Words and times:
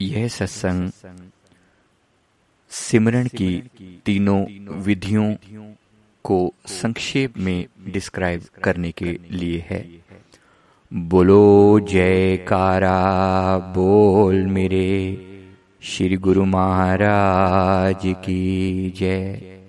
यह 0.00 0.28
सत्संग 0.28 0.90
सिमरण 2.70 3.28
की 3.28 3.70
तीनों 4.06 4.44
विधियों 4.82 5.34
को 6.24 6.54
संक्षेप 6.66 7.38
में 7.38 7.66
डिस्क्राइब 7.88 8.42
करने 8.64 8.90
के 8.92 9.18
लिए 9.30 9.64
है। 9.70 9.80
बोलो, 10.92 11.80
जयकारा, 11.80 12.98
बोल 13.58 14.46
मेरे, 14.46 14.86
श्री 15.82 16.16
गुरु 16.16 16.44
महाराज 16.44 18.02
की 18.06 18.90
जय। 18.90 19.60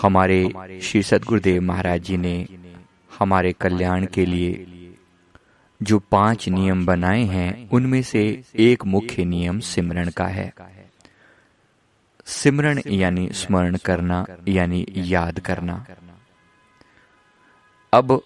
हमारे 0.00 0.80
श्री 0.82 1.02
सदगुरुदेव 1.02 1.62
महाराज 1.62 2.02
जी 2.02 2.16
ने 2.16 2.46
हमारे 3.18 3.52
कल्याण 3.52 4.06
के 4.06 4.26
लिए 4.26 4.52
जो 5.84 5.98
पाँच 6.10 6.48
नियम 6.48 6.84
बनाए 6.86 7.22
हैं, 7.24 7.68
उनमें 7.70 8.02
से 8.02 8.22
एक 8.60 8.84
मुख्य 8.84 9.24
नियम 9.24 9.58
सिमरण 9.60 10.10
का 10.10 10.26
है। 10.26 10.52
सिमरण 12.26 12.80
यानी 12.86 13.28
स्मरण 13.32 13.76
करना, 13.76 14.24
यानी 14.48 14.86
याद 14.96 15.40
करना। 15.40 15.84
अब 17.92 18.20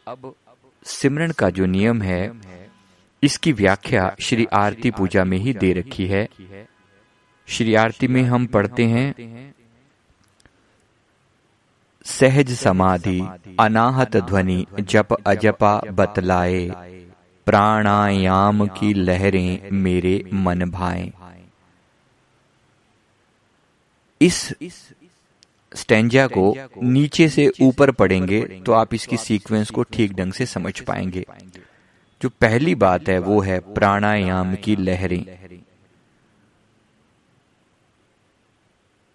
सिमरण 0.86 1.32
का 1.32 1.50
जो 1.50 1.66
नियम 1.66 2.02
है, 2.02 2.32
इसकी 3.22 3.52
व्याख्या 3.52 4.14
श्री 4.20 4.44
आरती 4.52 4.90
पूजा 4.90 5.24
में 5.24 5.38
ही 5.38 5.52
दे 5.54 5.72
रखी 5.72 6.06
है। 6.06 6.26
श्री 7.48 7.74
आरती 7.74 8.08
में 8.08 8.22
हम 8.22 8.46
पढ़ते 8.46 8.84
हैं, 8.84 9.54
सहज 12.06 12.52
समाधि, 12.54 13.20
अनाहत 13.60 14.16
ध्वनि, 14.16 14.64
जप 14.80 15.12
अजपा 15.26 15.80
बतलाए। 15.90 16.66
प्राणायाम 17.48 18.66
की 18.68 18.92
लहरें 18.94 19.70
मेरे 19.72 20.22
मन 20.32 20.64
भाए। 20.70 21.12
इस 24.20 24.40
स्टेंजा 25.72 26.26
को 26.26 26.54
नीचे 26.82 27.28
से 27.28 27.50
ऊपर 27.62 27.90
पढ़ेंगे 27.90 28.40
तो 28.66 28.72
आप 28.72 28.94
इसकी 28.94 29.16
सीक्वेंस 29.16 29.70
को 29.70 29.82
ठीक 29.82 30.12
ढंग 30.12 30.32
से 30.32 30.46
समझ 30.46 30.80
पाएँगे। 30.80 31.24
जो 32.22 32.28
पहली 32.40 32.74
बात 32.74 33.08
है 33.08 33.18
वो 33.18 33.40
है 33.40 33.58
प्राणायाम 33.74 34.54
की 34.54 34.76
लहरें। 34.76 35.24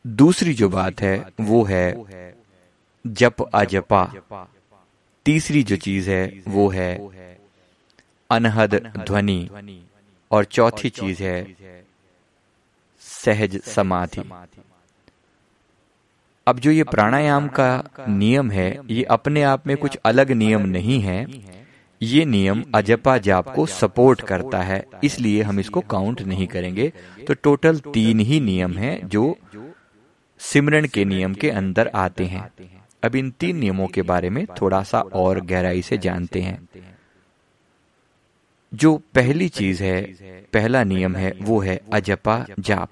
दूसरी 0.05 0.53
जो 0.53 0.69
बात 0.69 1.01
है 1.01 1.15
वो 1.41 1.63
है 1.63 1.85
जप 3.05 3.41
अजपा। 3.53 4.03
तीसरी 5.25 5.63
जो 5.63 5.75
चीज़ 5.77 6.09
है 6.09 6.43
वो 6.47 6.69
है 6.69 7.32
अनहद 8.29 8.75
ध्वनि। 8.97 9.49
और 10.31 10.45
चौथी 10.45 10.89
चीज़ 10.89 11.23
है 11.23 11.55
सहज 13.01 13.61
समाधि। 13.61 14.21
अब 16.47 16.59
जो 16.59 16.71
ये 16.71 16.83
प्राणायाम 16.83 17.47
का 17.47 17.83
नियम 18.09 18.51
है 18.51 18.79
ये 18.89 19.03
अपने 19.03 19.43
आप 19.43 19.67
में 19.67 19.75
कुछ 19.77 19.97
अलग 20.05 20.31
नियम 20.31 20.61
नहीं 20.61 20.99
है। 21.01 21.25
ये 22.01 22.25
नियम 22.25 22.63
अजपा 22.75 23.17
जाप 23.17 23.53
को 23.55 23.65
सपोर्ट 23.65 24.21
करता 24.21 24.61
है। 24.61 24.83
इसलिए 25.03 25.41
हम 25.41 25.59
इसको 25.59 25.81
काउंट 25.81 26.21
नहीं 26.21 26.47
करेंगे। 26.47 26.91
तो 27.27 27.33
टोटल 27.33 27.79
तीन 27.93 28.19
ही 28.19 28.39
नियम 28.39 28.77
हैं 28.77 29.07
जो 29.07 29.35
सिमरन 30.41 30.85
के 30.85 31.05
नियम 31.05 31.33
के 31.33 31.49
अंदर 31.49 31.91
आते 31.95 32.25
हैं। 32.25 32.49
अब 33.03 33.15
इन 33.15 33.31
तीन 33.31 33.57
नियमों 33.57 33.87
के 33.87 34.01
बारे 34.01 34.29
में 34.29 34.45
थोड़ा 34.61 34.83
सा 34.83 34.99
और 34.99 35.41
गहराई 35.41 35.81
से 35.81 35.97
जानते 35.97 36.41
हैं। 36.41 36.67
जो 38.73 38.97
पहली 38.97 39.49
चीज़ 39.49 39.83
है 39.83 40.01
पहला 40.53 40.83
नियम 40.83 41.15
है 41.15 41.33
वो 41.41 41.59
है 41.59 41.81
अजपा 41.93 42.45
जाप। 42.59 42.91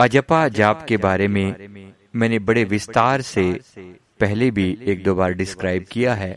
अजपा 0.00 0.48
जाप 0.48 0.84
के 0.84 0.96
बारे 0.96 1.28
में 1.28 1.54
मैंने 2.16 2.38
बड़े 2.38 2.64
विस्तार 2.64 3.20
से 3.20 3.60
पहले 4.20 4.50
भी 4.50 4.78
एक 4.82 5.04
दो 5.04 5.14
बार 5.14 5.32
डिस्क्राइब 5.32 5.84
किया 5.90 6.14
है। 6.14 6.32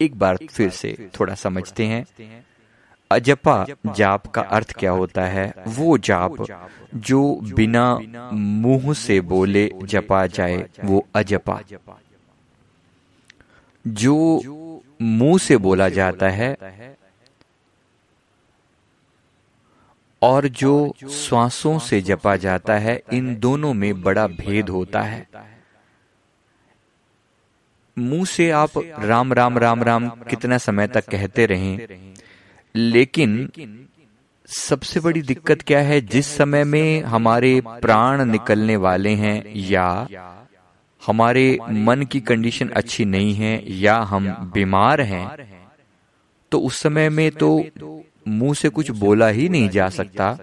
एक 0.00 0.18
बार 0.18 0.38
फिर 0.50 0.70
से 0.70 1.10
थोड़ा 1.20 1.34
समझते 1.34 1.86
हैं। 1.86 2.06
अजपा 3.10 3.66
जाप 3.96 4.26
का 4.26 4.42
अर्थ 4.42 4.72
क्या 4.72 4.90
होता 4.90 5.24
है? 5.24 5.54
वो 5.66 5.98
जाप 5.98 6.36
जो 6.94 7.40
बिना 7.54 8.00
मुँह 8.32 8.92
से 8.94 9.20
बोले 9.20 9.70
जपा 9.84 10.26
जाए 10.26 10.66
वो 10.84 11.06
अजपा। 11.14 11.60
जो 13.86 14.40
मुँह 15.00 15.38
से 15.38 15.56
बोला 15.56 15.88
जाता 15.88 16.28
है 16.28 16.56
और 20.22 20.48
जो 20.48 20.94
श्वासों 21.10 21.78
से 21.78 22.00
जपा 22.00 22.36
जाता 22.36 22.74
है, 22.74 23.02
इन 23.12 23.34
दोनों 23.36 23.72
में 23.74 24.02
बड़ा 24.02 24.26
भेद 24.26 24.68
होता 24.68 25.02
है। 25.02 25.26
मुँह 27.96 28.24
से 28.24 28.50
आप 28.50 28.70
राम 29.00 29.32
राम 29.32 29.58
राम 29.58 29.82
राम 29.82 30.08
कितना 30.30 30.58
समय 30.58 30.86
तक 30.86 31.08
कहते 31.10 31.46
रहें, 31.46 32.14
लेकिन 32.74 33.50
सबसे 34.48 35.00
बड़ी 35.00 35.22
दिक्कत 35.22 35.62
क्या 35.62 35.80
है, 35.80 36.00
जिस 36.00 36.36
समय 36.36 36.64
में 36.64 37.02
हमारे 37.02 37.60
प्राण 37.66 38.24
निकलने 38.24 38.76
वाले 38.76 39.14
हैं 39.14 39.42
या 39.56 40.08
हमारे 41.06 41.46
मन 41.62 42.02
की 42.02 42.20
कंडीशन 42.22 42.68
अच्छी 42.76 43.04
नहीं 43.06 43.34
है 43.34 43.52
या 43.72 43.96
हम 44.04 44.28
बीमार 44.54 45.00
हैं 45.02 45.26
तो 46.52 46.58
उस 46.60 46.80
समय 46.80 47.08
में 47.10 47.30
तो 47.32 47.48
मुँह 48.28 48.54
से 48.54 48.68
कुछ 48.68 48.90
बोला 48.90 49.28
ही 49.28 49.48
नहीं 49.48 49.68
जा 49.68 49.88
सकता। 49.90 50.36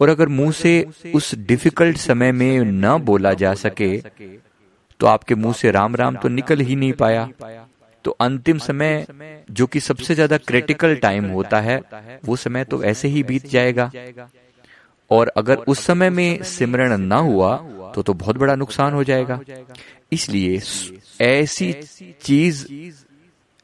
और 0.00 0.08
अगर 0.08 0.28
मुँह 0.30 0.52
से 0.52 0.72
उस 1.14 1.34
डिफ़िकल्ट 1.46 1.96
समय 1.96 2.32
में 2.32 2.60
न 2.64 2.96
बोला 3.04 3.32
जा 3.34 3.54
सके 3.56 3.96
तो 5.00 5.06
आपके 5.06 5.34
मुँह 5.34 5.54
से 5.54 5.70
राम 5.70 5.96
राम 5.96 6.16
तो 6.16 6.28
निकल 6.30 6.60
ही 6.60 6.76
नहीं 6.76 6.92
पाया। 6.94 7.28
तो 8.04 8.10
अंतिम 8.20 8.58
समय 8.58 9.06
जो 9.50 9.66
कि 9.66 9.80
सबसे 9.80 10.14
ज़्यादा 10.14 10.36
क्रिटिकल 10.38 10.94
टाइम 10.96 11.26
होता 11.30 11.60
है 11.60 11.80
वो 12.24 12.36
समय 12.38 12.64
तो 12.64 12.82
ऐसे 12.84 13.08
ही 13.08 13.22
बीत 13.22 13.46
जाएगा। 13.46 13.90
और 15.10 15.28
अगर 15.36 15.56
उस 15.68 15.84
समय 15.86 16.10
में 16.10 16.42
सिमरण 16.42 16.96
ना 16.98 17.16
हुआ 17.16 17.56
तो 17.94 18.02
तो 18.02 18.14
बहुत 18.14 18.36
बड़ा 18.38 18.54
नुकसान 18.54 18.92
हो 18.92 19.04
जाएगा। 19.04 19.40
इसलिए 20.12 20.60
ऐसी 21.20 21.72
चीज़ 22.22 22.66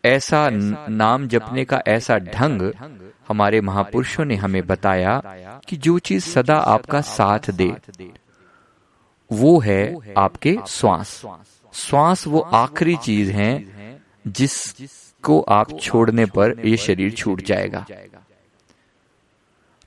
ऐसा 0.04 0.48
नाम 0.50 1.26
जपने 1.28 1.64
का 1.64 1.82
ऐसा 1.88 2.18
ढंग 2.18 2.70
हमारे 3.28 3.60
महापुरुषों 3.60 4.24
ने 4.24 4.34
हमें 4.36 4.66
बताया 4.66 5.20
कि 5.68 5.76
जो 5.76 5.98
चीज़ 5.98 6.24
सदा 6.24 6.56
आपका 6.66 7.00
साथ 7.00 7.50
दे 7.50 7.72
वो 9.30 9.58
है 9.60 10.14
आपके 10.18 10.56
श्वास। 10.68 11.22
श्वास। 11.74 12.26
वो 12.26 12.40
आखिरी 12.40 12.96
चीज़ 12.96 13.30
है 13.30 13.50
जिसको 14.26 15.40
आप 15.50 15.78
छोड़ने 15.80 16.26
पर 16.26 16.54
ये 16.64 16.76
शरीर 16.76 17.10
छूट 17.12 17.42
जाएगा। 17.42 17.84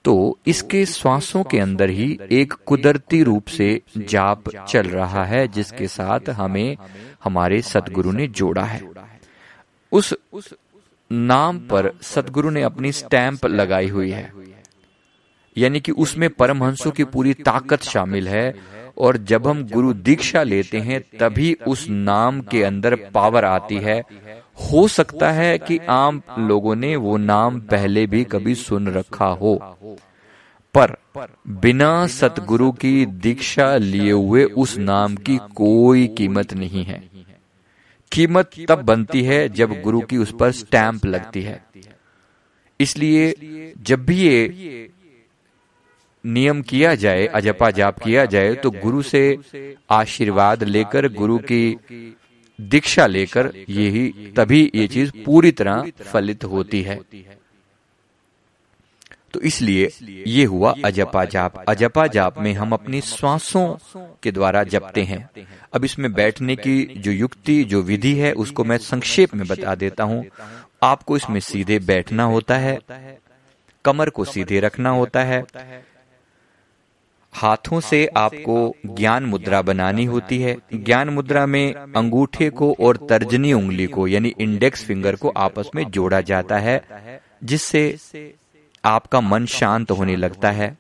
तो 0.06 0.38
इसके 0.48 0.86
श्वासों 0.86 1.44
के 1.44 1.60
अंदर 1.60 1.90
ही 1.90 2.20
एक 2.32 2.54
कुदरती 2.66 3.24
रूप 3.24 3.48
से 3.48 3.82
जाप 3.98 4.44
चल 4.66 4.88
रहा 4.88 5.26
है, 5.26 5.48
जिसके 5.48 5.88
साथ 5.88 6.30
हमें 6.30 6.78
हमारे 7.24 7.62
सदगुरु 7.62 8.12
ने 8.12 8.28
जोड़ा 8.28 8.64
है। 8.64 8.82
उस 9.92 10.14
नाम 11.12 11.60
पर 11.60 11.92
सदगुरु 12.02 12.50
ने 12.50 12.62
अपनी 12.62 12.92
स्टैंप 12.92 13.46
लगाई 13.46 13.88
हुई 13.88 14.12
है। 14.12 14.34
यानी 15.58 15.80
कि 15.80 15.92
उसमें 15.92 16.30
परमहंसों 16.30 16.92
की 16.92 17.04
पूरी 17.04 17.34
ताकत 17.34 17.82
शामिल 17.82 18.28
है, 18.28 18.56
और 18.98 19.18
जब 19.18 19.48
हम 19.48 19.64
गुरु 19.64 19.94
दीक्षा 19.94 20.44
लेते 20.44 20.80
हैं, 20.80 21.02
तभी 21.20 21.54
उस 21.68 21.86
नाम 21.90 22.42
के 22.42 22.64
अंदर 22.64 22.96
पावर 22.96 23.46
आती 23.46 23.76
है 23.76 24.04
हो 24.60 24.88
सकता 24.88 25.32
है 25.32 25.58
कि 25.58 25.78
आम 25.90 26.22
लोगों 26.40 26.76
ने 26.76 26.96
वो 26.96 27.18
नाम 27.18 27.60
पहले 27.62 28.06
भी 28.08 28.24
कभी 28.24 28.56
सुन 28.56 28.88
रखा 28.88 29.26
हो। 29.26 29.56
पर 30.76 30.96
बिना 31.48 32.08
सतगुरु 32.08 32.72
की 32.72 33.06
दीक्षा 33.06 33.76
लिए 33.78 34.12
हुए 34.12 34.44
उस 34.44 34.78
नाम 34.78 35.16
की 35.16 35.38
कोई 35.56 36.08
कीमत 36.08 36.54
नहीं 36.54 36.84
है। 36.84 37.02
कीमत 38.12 38.52
तब 38.70 38.82
बनती 38.82 39.24
है 39.24 39.50
जब 39.50 39.82
गुरु 39.82 40.02
की 40.02 40.18
उस 40.18 40.34
पर 40.40 40.52
स्टैंप 40.52 41.06
लगती 41.06 41.42
है। 41.42 41.64
इसलिए 42.80 43.34
जब 43.82 44.06
भी 44.06 44.16
ये 44.16 44.90
नियम 46.26 46.62
किया 46.62 46.96
जाए, 46.96 47.26
अजपा 47.26 47.70
जाप 47.72 48.00
किया 48.00 48.26
जाए 48.26 48.54
तो 48.54 48.72
गुरु 48.72 49.02
से 49.02 49.40
आशीर्वाद 49.90 50.64
लेकर 50.64 51.08
गुरु 51.14 51.38
की 51.38 52.16
दीक्षा 52.60 53.06
लेकर 53.08 53.52
यही 53.70 54.32
तभी 54.38 54.62
ये 54.76 54.88
चीज़ 54.88 55.12
पूरी 55.26 55.52
तरह 55.52 55.92
फलित 56.04 56.44
होती 56.44 56.82
है। 56.82 57.00
तो 59.34 59.40
इसलिए 59.42 59.90
ये 60.28 60.44
हुआ 60.46 60.74
अजपा 60.86 61.24
जाप 61.26 61.58
अजपा 61.70 62.06
जाप 62.08 62.38
में 62.40 62.54
हम 62.54 62.72
अपनी 62.74 63.02
श्वासों 63.02 63.66
के 64.24 64.32
द्वारा 64.32 64.64
जपते 64.64 65.04
हैं। 65.04 65.30
अब 65.74 65.86
इसमें 65.86 66.12
बैठने 66.14 66.56
की 66.56 66.86
जो 66.98 67.12
युक्ति, 67.12 67.64
जो 67.64 67.82
विधि 67.82 68.14
है, 68.16 68.32
उसको 68.34 68.64
मैं 68.64 68.78
संक्षेप 68.78 69.36
में 69.36 69.48
बता 69.48 69.76
देता 69.76 70.04
हूँ। 70.04 70.26
आपको 70.84 71.18
इसमें 71.18 71.40
सीधे 71.40 71.80
बैठना 71.80 72.24
होता 72.24 72.58
है, 72.58 72.78
कमर 73.86 74.10
को 74.10 74.26
सीधे 74.26 74.60
रखना 74.60 74.90
होता 74.90 75.24
है 75.24 75.44
हाथों 77.34 77.80
से 77.82 78.06
आपको 78.18 78.56
ज्ञान 78.88 79.24
मुद्रा 79.26 79.62
बनानी 79.62 80.06
होती 80.06 80.42
है। 80.42 80.56
ज्ञान 80.76 81.10
मुद्रा 81.10 81.46
में 81.46 81.74
अंगूठे 81.74 82.50
को 82.52 82.72
और 82.80 82.98
तर्जनी 83.10 83.54
उंगली 83.54 83.86
को 83.88 84.08
यानी 84.08 84.34
इंडेक्स 84.40 84.86
फिंगर 84.86 85.16
को 85.16 85.30
आपस 85.38 85.70
में 85.76 85.84
जोड़ा 85.92 86.22
जाता 86.24 86.58
है 86.60 86.82
जिससे 87.44 87.84
आपका 88.84 89.22
मन 89.22 89.46
शांत 89.48 89.92
होने 89.92 90.16
लगता 90.16 90.52
है। 90.52 90.76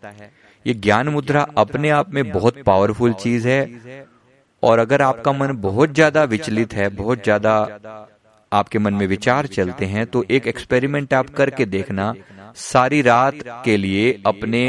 ये 0.66 0.74
ज्ञान 0.76 1.10
मुद्रा 1.10 1.46
अपने 1.58 1.90
आप 1.92 2.14
में 2.14 2.32
बहुत 2.32 2.62
पावरफुल 2.64 3.14
चीज़ 3.16 3.48
है। 3.48 4.08
और 4.64 4.80
अगर 4.80 5.02
आपका 5.02 5.32
मन 5.34 5.52
बहुत 5.60 5.94
ज़्यादा 5.94 6.24
विचलित 6.26 6.74
है 6.74 6.90
बहुत 6.96 7.24
ज़्यादा 7.24 7.54
आपके 8.52 8.80
मन 8.80 8.94
में 8.94 9.06
विचार 9.08 9.48
चलते 9.48 9.86
हैं 9.86 10.06
तो 10.08 10.24
एक 10.30 10.48
एक्सपेरिमेंट 10.48 11.14
आप 11.14 11.30
करके 11.32 11.66
देखना। 11.68 12.14
सारी 12.58 13.02
रात 13.04 13.34
के 13.66 13.78
लिए 13.78 14.12
अपने 14.26 14.68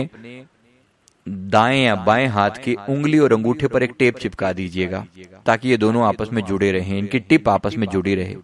दाएँ 1.30 1.84
या 1.84 1.94
बाएँ 1.94 2.26
हाथ 2.26 2.50
की 2.50 2.74
उंगली 2.74 3.18
और 3.18 3.32
अंगूठे 3.32 3.68
पर 3.68 3.82
एक 3.82 3.92
टेप 3.98 4.18
चिपका 4.18 4.52
दीजिएगा, 4.52 5.06
ताकि 5.46 5.68
ये 5.68 5.76
दोनों 5.76 6.06
आपस 6.06 6.28
में 6.32 6.42
जुड़े 6.42 6.72
रहें, 6.72 6.98
इनकी 6.98 7.18
टिप 7.18 7.48
आपस 7.48 7.76
में 7.76 7.86
जुड़ी 7.86 8.14
रहे। 8.14 8.36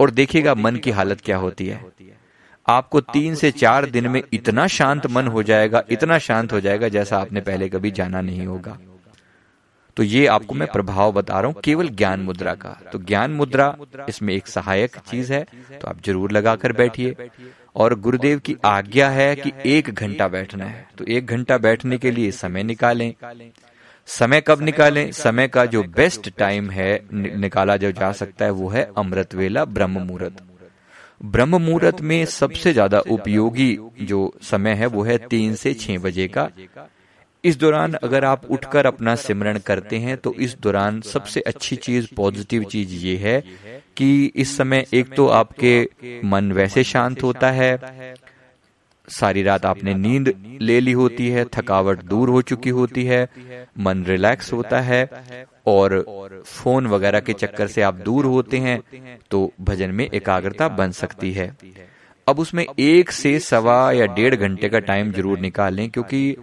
और 0.00 0.10
देखिएगा 0.10 0.54
मन 0.54 0.76
की 0.76 0.90
हालत 0.90 1.20
क्या 1.20 1.36
होती 1.36 1.66
है। 1.66 1.84
आपको 2.68 3.00
तीन 3.00 3.34
से 3.34 3.50
चार 3.50 3.86
दिन 3.86 4.08
में 4.08 4.22
इतना 4.32 4.66
शांत 4.66 5.06
मन 5.06 5.26
हो 5.26 5.42
जाएगा, 5.42 5.82
इतना 5.90 6.18
शांत 6.18 6.52
हो 6.52 6.60
जाएगा 6.60 6.88
जैसा 6.88 7.18
आपने 7.18 7.40
पहले 7.40 7.68
कभी 7.68 7.90
जाना 7.90 8.20
नहीं 8.20 8.46
होगा। 8.46 8.78
तो 9.96 10.02
ये 10.02 10.26
आपको 10.28 10.54
मैं 10.54 10.68
प्रभाव 10.72 11.12
बता 11.12 11.40
रहा 11.40 11.50
हूँ 11.50 11.60
केवल 11.64 11.88
ज्ञान 11.90 12.20
मुद्रा 12.20 12.54
का। 12.56 12.70
तो 12.92 12.98
ज्ञान 13.00 13.30
मुद्रा 13.32 13.76
इसमें 14.08 14.34
एक 14.34 14.46
सहायक 14.48 14.96
चीज़ 15.10 15.32
है 15.32 15.42
तो 15.72 15.88
आप 15.88 16.02
ज़रूर 16.06 16.32
लगाकर 16.32 16.72
बैठिए। 16.74 17.28
और 17.76 17.94
गुरुदेव 18.00 18.38
की 18.38 18.56
आज्ञा 18.64 19.08
है 19.10 19.34
कि 19.36 19.52
एक 19.68 19.90
घंटा 19.90 20.28
बैठना 20.28 20.64
है। 20.64 20.86
तो 20.98 21.04
एक 21.06 21.26
घंटा 21.26 21.58
बैठने 21.58 21.98
के 21.98 22.10
लिए 22.10 22.30
समय 22.32 22.62
निकालें। 22.62 23.12
समय 24.08 24.40
कब 24.40 24.60
निकालें? 24.62 25.10
समय 25.12 25.48
का 25.48 25.64
जो 25.66 25.82
बेस्ट 25.96 26.30
टाइम 26.38 26.70
है 26.70 27.00
निकाला 27.12 27.76
जो 27.76 27.90
जा 27.92 28.10
सकता 28.14 28.44
है 28.44 28.50
वो 28.52 28.68
है 28.68 28.88
अमृत 28.98 29.34
वेला 29.34 29.64
ब्रह्म 29.66 30.02
मुहूर्त 30.02 30.42
ब्रह्म 31.24 31.60
मुहूर्त 31.62 32.00
में 32.02 32.24
सबसे 32.30 32.72
ज़्यादा 32.72 32.98
उपयोगी 33.10 33.76
जो 34.02 34.20
समय 34.44 34.72
है 34.72 34.86
वो 34.88 35.02
है 35.04 35.16
तीन 35.28 35.54
से 35.54 35.72
छह 35.74 35.98
बजे 35.98 36.26
का। 36.28 36.48
इस 37.46 37.56
दौरान 37.58 37.92
अगर 37.94 38.24
आप 38.24 38.44
उठकर 38.50 38.86
अपना 38.86 39.14
सिमरण 39.16 39.58
करते 39.66 39.98
हैं 39.98 40.16
तो 40.18 40.34
इस 40.36 40.56
दौरान 40.60 41.00
सबसे 41.04 41.40
अच्छी 41.42 41.76
चीज़, 41.78 42.06
पॉजिटिव 42.16 42.64
चीज़ 42.66 42.94
ये 42.96 43.16
है 43.18 43.40
कि 43.96 44.24
इस 44.36 44.56
समय 44.56 44.86
एक 44.94 45.14
तो 45.14 45.26
आपके 45.34 46.20
मन 46.26 46.52
वैसे 46.52 46.84
शांत 46.84 47.22
होता 47.22 47.50
है, 47.52 48.14
सारी 49.08 49.42
रात 49.42 49.66
आपने 49.66 49.94
नींद 49.96 50.32
ले 50.60 50.78
ली 50.80 50.92
होती 50.94 51.28
है, 51.28 51.44
थकावट 51.54 52.02
दूर 52.04 52.28
हो 52.28 52.42
चुकी 52.42 52.70
होती 52.70 53.04
है, 53.04 53.28
मन 53.78 54.04
रिलैक्स 54.04 54.52
होता 54.52 54.80
है, 54.82 55.08
और 55.66 56.42
फ़ोन 56.46 56.86
वगैरह 56.86 57.20
के 57.20 57.32
चक्कर 57.34 57.66
से 57.68 57.82
आप 57.82 57.94
दूर 58.04 58.24
होते 58.26 58.58
हैं 58.58 58.80
तो 59.30 59.50
भजन 59.62 59.90
में 59.90 60.04
एकाग्रता 60.06 60.68
बन 60.70 60.90
सकती 60.94 61.32
है। 61.32 61.54
अब 62.26 62.38
उसमें 62.40 62.64
एक 62.80 63.10
से 63.12 63.38
सवा 63.40 63.80
या 63.92 64.06
डेढ़ 64.14 64.34
घंटे 64.34 64.68
का 64.68 64.78
टाइम 64.80 65.12
ज़रूर 65.12 65.38
निकालें, 65.40 65.88
क्योंकि 65.90 66.36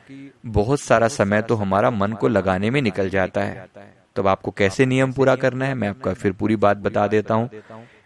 बहुत 0.43 0.79
सारा 0.81 1.07
समय 1.09 1.41
तो 1.41 1.55
हमारा 1.55 1.89
मन 1.91 2.13
को 2.13 2.27
लगाने 2.27 2.69
में 2.69 2.81
निकल 2.81 3.09
जाता 3.09 3.41
है। 3.41 3.67
तब 4.15 4.27
आपको 4.27 4.51
कैसे 4.51 4.85
नियम 4.85 5.11
पूरा 5.11 5.35
करना 5.35 5.65
है? 5.65 5.75
मैं 5.75 5.89
आपका 5.89 6.13
फिर 6.13 6.31
पूरी 6.31 6.55
बात 6.57 6.77
बता 6.79 7.07
देता 7.07 7.33
हूँ। 7.33 7.49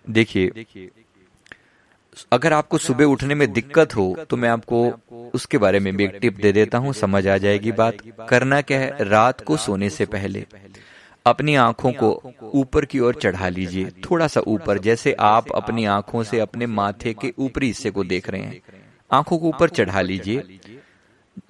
देखिए, 0.09 0.65
अगर 2.31 2.53
आपको 2.53 2.77
सुबह 2.77 3.05
उठने 3.05 3.35
में 3.35 3.51
दिक्कत 3.53 3.95
हो 3.95 4.15
तो 4.29 4.37
मैं 4.37 4.49
आपको 4.49 5.29
उसके 5.33 5.57
बारे 5.57 5.79
में 5.79 5.95
भी 5.97 6.03
एक 6.03 6.17
टिप 6.21 6.37
दे 6.37 6.51
देता 6.51 6.77
हूँ। 6.77 6.93
समझ 6.95 7.27
आ 7.27 7.37
जाएगी 7.37 7.71
बात। 7.73 7.97
करना 8.29 8.61
क्या 8.61 8.79
है? 8.79 8.95
रात 9.01 9.41
को 9.41 9.57
सोने 9.57 9.89
से 9.89 10.05
पहले 10.07 10.45
अपनी 11.25 11.55
आँखों 11.57 11.91
को 11.93 12.09
ऊपर 12.55 12.85
की 12.85 12.99
ओर 12.99 13.15
चढ़ा 13.15 13.49
लीजिए। 13.49 13.89
थोड़ा 14.03 14.27
सा 14.27 14.41
ऊपर, 14.47 14.77
जैसे 14.79 15.13
आप 15.21 15.51
अपनी 15.55 15.85
आँखों 15.87 16.23
से 16.23 16.39
अपने 16.39 16.65
माथे 16.67 17.13
के 17.13 17.33
ऊपरी 17.39 17.67
हिस्से 17.67 17.91
को 17.91 18.03
देख 18.05 18.29
रहे 18.29 18.41
हैं। 18.41 18.61
आँखों 19.11 19.37
को 19.37 19.47
ऊपर 19.47 19.69
चढ़ा 19.71 20.01
लीजिए। 20.01 20.59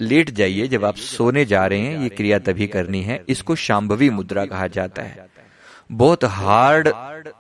लेट 0.02 0.30
जाइए 0.32 0.68
जब 0.68 0.86
आप 0.86 0.96
सोने 0.98 1.46
जा 1.46 1.66
रहे 1.66 1.80
हैं 1.80 2.02
ये 2.02 2.10
क्रिया 2.12 2.40
तभी 2.42 2.68
करनी 2.68 3.02
है। 3.04 3.24
इसको 3.30 3.56
शाम्भवी 3.58 4.10
मुद्रा 4.12 4.46
कहा 4.46 4.68
जाता 4.70 5.02
है। 5.02 5.26
बहुत 5.90 6.24
हार्ड 6.26 6.88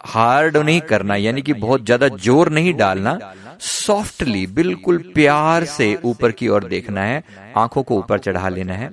हार्ड 0.05 0.57
नहीं 0.57 0.81
करना 0.83 1.15
यानी 1.15 1.41
कि 1.41 1.53
बहुत 1.55 1.85
ज़्यादा 1.85 2.07
ज़ोर 2.17 2.49
नहीं 2.49 2.73
डालना 2.73 3.17
सॉफ्टली 3.61 4.45
बिल्कुल 4.49 4.97
प्यार 5.15 5.65
से 5.67 5.93
ऊपर 6.05 6.31
की 6.31 6.47
ओर 6.47 6.63
देखना 6.65 7.03
है 7.03 7.23
आँखों 7.57 7.83
को 7.83 7.97
ऊपर 7.97 8.19
चढ़ा 8.19 8.49
लेना 8.49 8.73
है। 8.73 8.91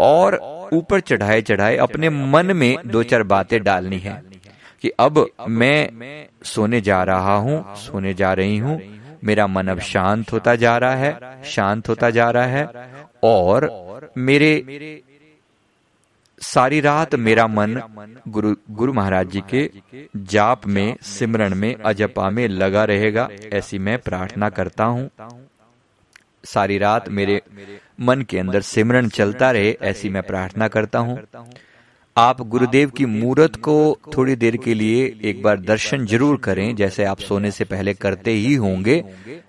और 0.00 0.38
ऊपर 0.72 1.00
चढ़ाए 1.00 1.40
चढ़ाए 1.42 1.76
अपने 1.78 2.10
मन 2.10 2.56
में 2.56 2.76
दो 2.86 3.02
चार 3.02 3.22
बातें 3.24 3.62
डालनी 3.62 3.98
है 3.98 4.22
कि 4.82 4.90
अब 5.00 5.26
मैं 5.50 6.28
सोने 6.44 6.80
जा 6.80 7.02
रहा 7.04 7.34
हूँ 7.36 7.64
सोने 7.76 8.14
जा 8.14 8.32
रही 8.32 8.56
हूँ। 8.58 8.80
मेरा 9.22 9.46
मन 9.46 9.68
अब 9.68 9.80
शांत 9.82 10.32
होता 10.32 10.54
जा 10.56 10.76
रहा 10.78 10.94
है, 10.94 11.42
शांत 11.44 11.88
होता 11.88 12.10
जा 12.10 12.30
रहा 12.30 12.46
है, 12.46 12.66
और 13.24 14.12
मेरे 14.18 15.00
सारी 16.42 16.80
रात 16.80 17.14
मेरा 17.14 17.46
मन 17.46 17.80
गुरु 18.28 18.54
गुरु 18.70 18.92
महाराज 18.92 19.30
जी 19.30 19.42
के 19.54 19.70
जाप 20.16 20.66
में 20.66 20.96
सिमरण 21.02 21.54
में, 21.54 21.74
अजपा 21.76 22.30
में 22.30 22.46
लगा 22.48 22.84
रहेगा, 22.84 23.28
ऐसी 23.52 23.78
मैं 23.78 23.98
प्रार्थना 23.98 24.48
करता 24.50 24.84
हूँ। 24.84 25.10
सारी 26.44 26.78
रात 26.78 27.08
मेरे 27.08 27.40
मन 28.00 28.22
के 28.22 28.38
अंदर 28.38 28.60
सिमरण 28.60 29.08
चलता 29.08 29.50
रहे, 29.50 29.76
ऐसी 29.82 30.08
मैं 30.08 30.22
प्रार्थना 30.22 30.68
करता 30.68 30.98
हूँ। 30.98 31.18
आप 32.16 32.40
गुरुदेव 32.42 32.90
की 32.90 33.04
मूर्त 33.06 33.54
को 33.56 33.74
थोड़ी 34.16 34.34
देर 34.36 34.56
के 34.56 34.72
लिए 34.74 35.04
एक 35.24 35.42
बार 35.42 35.60
दर्शन 35.60 36.04
ज़रूर 36.06 36.36
करें, 36.36 36.74
जैसे 36.76 37.04
आप 37.04 37.18
सोने 37.18 37.50
से 37.50 37.64
पहले 37.64 37.94
करते 37.94 38.30
ही 38.30 38.54
होंगे। 38.54 39.02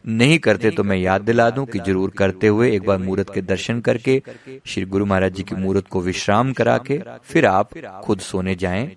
नहीं 0.08 0.38
करते 0.40 0.72
तो 0.72 0.84
मैं 0.84 0.98
याद 0.98 1.22
दिला 1.22 1.50
दूँ 1.50 1.66
कि 1.66 1.80
ज़रूर 1.80 2.12
करते 2.18 2.48
हुए 2.48 2.72
एक 2.72 2.86
बार 2.86 2.98
मूर्त 3.00 3.34
के 3.34 3.42
दर्शन 3.42 3.82
करके, 3.82 4.22
श्री 4.66 4.86
गुरु 4.86 5.06
महाराज 5.06 5.34
जी 5.34 5.44
की 5.44 5.56
मूर्त 5.56 5.88
को 5.88 6.02
विश्राम 6.02 6.54
करा 6.54 6.78
के, 6.80 7.00
फिर 7.24 7.46
आप 7.46 7.74
खुद 8.06 8.20
सोने 8.22 8.56
जाएँ। 8.56 8.90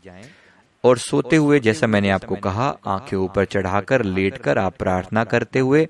और 0.84 0.98
सोते 0.98 1.36
हुए, 1.36 1.60
जैसा 1.60 1.86
मैंने 1.86 2.10
आपको 2.10 2.36
कहा, 2.36 2.68
आँखें 2.86 3.16
ऊपर 3.16 3.44
चढ़ाकर 3.46 4.04
लेटकर 4.04 4.58
आप 4.58 4.76
प्रार्थना 4.78 5.24
करते 5.24 5.58
हुए 5.58 5.86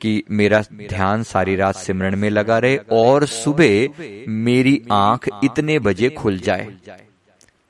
कि 0.00 0.22
मेरा 0.30 0.62
ध्यान 0.72 1.22
सारी 1.24 1.56
रात 1.56 1.76
सिमरण 1.76 2.16
में 2.16 2.28
लगा 2.30 2.58
रहे 2.58 2.76
और 2.92 3.26
सुबह 3.26 4.28
मेरी 4.28 4.80
आँख 4.92 5.28
इतने 5.44 5.78
बजे 5.80 6.10
खुल 6.10 6.38
जाए। 6.38 6.68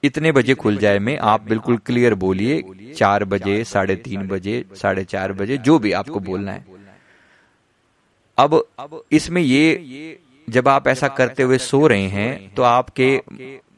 इतने 0.03 0.33
बजे 0.33 0.55
खुल 0.55 0.77
जाए 0.77 0.99
में 0.99 1.17
आप 1.19 1.49
बिल्कुल 1.49 1.77
क्लियर 1.77 2.15
बोलिए, 2.15 2.63
चार 2.97 3.25
बजे, 3.25 3.63
साढ़े 3.65 3.97
तीन 3.97 4.27
बजे, 4.29 4.65
साढ़े 4.75 5.05
चार 5.05 5.33
बजे, 5.33 5.57
जो 5.59 5.79
भी 5.79 5.93
आपको 5.93 6.21
बोलना 6.21 6.53
है। 6.53 6.65
अब, 8.39 8.63
इसमें 9.13 9.43
ये, 9.43 10.19
जब 10.49 10.69
आप 10.69 10.87
ऐसा 10.89 11.09
करते 11.09 11.43
हुए 11.43 11.59
सो 11.59 11.87
रहे 11.87 12.07
हैं 12.09 12.55
तो 12.55 12.63
आपके 12.63 13.21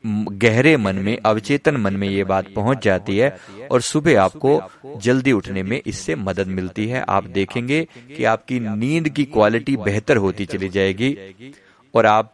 गहरे 0.04 0.76
मन 0.76 0.96
में, 0.96 1.16
अवचेतन 1.18 1.76
मन 1.76 1.94
में 1.94 2.08
ये 2.08 2.24
बात 2.24 2.46
पहुँच 2.56 2.84
जाती 2.84 3.16
है 3.16 3.36
और 3.70 3.80
सुबह 3.80 4.20
आपको 4.20 4.60
जल्दी 4.98 5.32
उठने 5.32 5.62
में 5.62 5.80
इससे 5.86 6.14
मदद 6.16 6.46
मिलती 6.48 6.86
है। 6.86 7.04
आप 7.08 7.24
देखेंगे 7.30 7.82
कि 8.16 8.24
आपकी 8.26 8.60
नींद 8.60 9.08
की 9.08 9.24
क्वालिटी 9.26 9.76
बेहतर 9.78 10.16
होती 10.16 10.46
चली 10.46 10.68
जाएगी 10.68 11.16
और 11.94 12.06
आप 12.06 12.32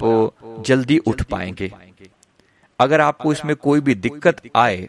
जल्दी 0.66 0.98
उठ 0.98 1.22
पाएँगे। 1.22 1.72
अगर 2.80 3.00
आपको 3.00 3.32
इसमें 3.32 3.56
कोई 3.56 3.80
भी 3.80 3.94
दिक्कत 3.94 4.42
आए 4.56 4.88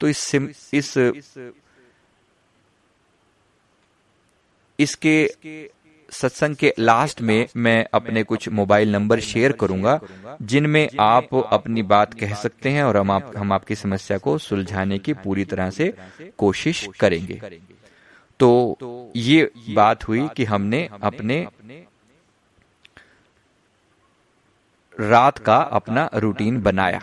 तो 0.00 0.08
इस 0.08 0.18
सिम, 0.18 0.48
इस 0.74 0.94
इसके 4.78 5.30
सत्संग 6.12 6.56
के 6.56 6.74
लास्ट 6.78 7.20
में 7.20 7.46
मैं 7.56 7.86
अपने 7.94 8.22
कुछ 8.22 8.48
मोबाइल 8.48 8.92
नंबर 8.92 9.20
शेयर 9.20 9.52
करूँगा 9.52 10.00
जिनमें 10.42 10.88
आप 11.00 11.34
अपनी 11.34 11.82
बात 11.82 12.14
कह 12.14 12.34
सकते 12.34 12.70
हैं 12.70 12.82
और 12.84 12.96
हम 12.96 13.10
आप 13.10 13.32
हम 13.36 13.52
आपकी 13.52 13.74
समस्या 13.74 14.18
को 14.18 14.38
सुलझाने 14.38 14.98
की 14.98 15.12
पूरी 15.12 15.44
तरह 15.44 15.70
से 15.70 15.94
कोशिश 16.38 16.88
करेंगे। 17.00 17.40
तो 18.40 19.12
ये 19.16 19.50
बात 19.70 20.08
हुई 20.08 20.28
कि 20.36 20.44
हमने 20.44 20.88
अपने 21.02 21.46
रात 24.96 25.38
का 25.38 25.56
अपना 25.56 26.08
रूटीन 26.14 26.60
बनाया। 26.62 27.00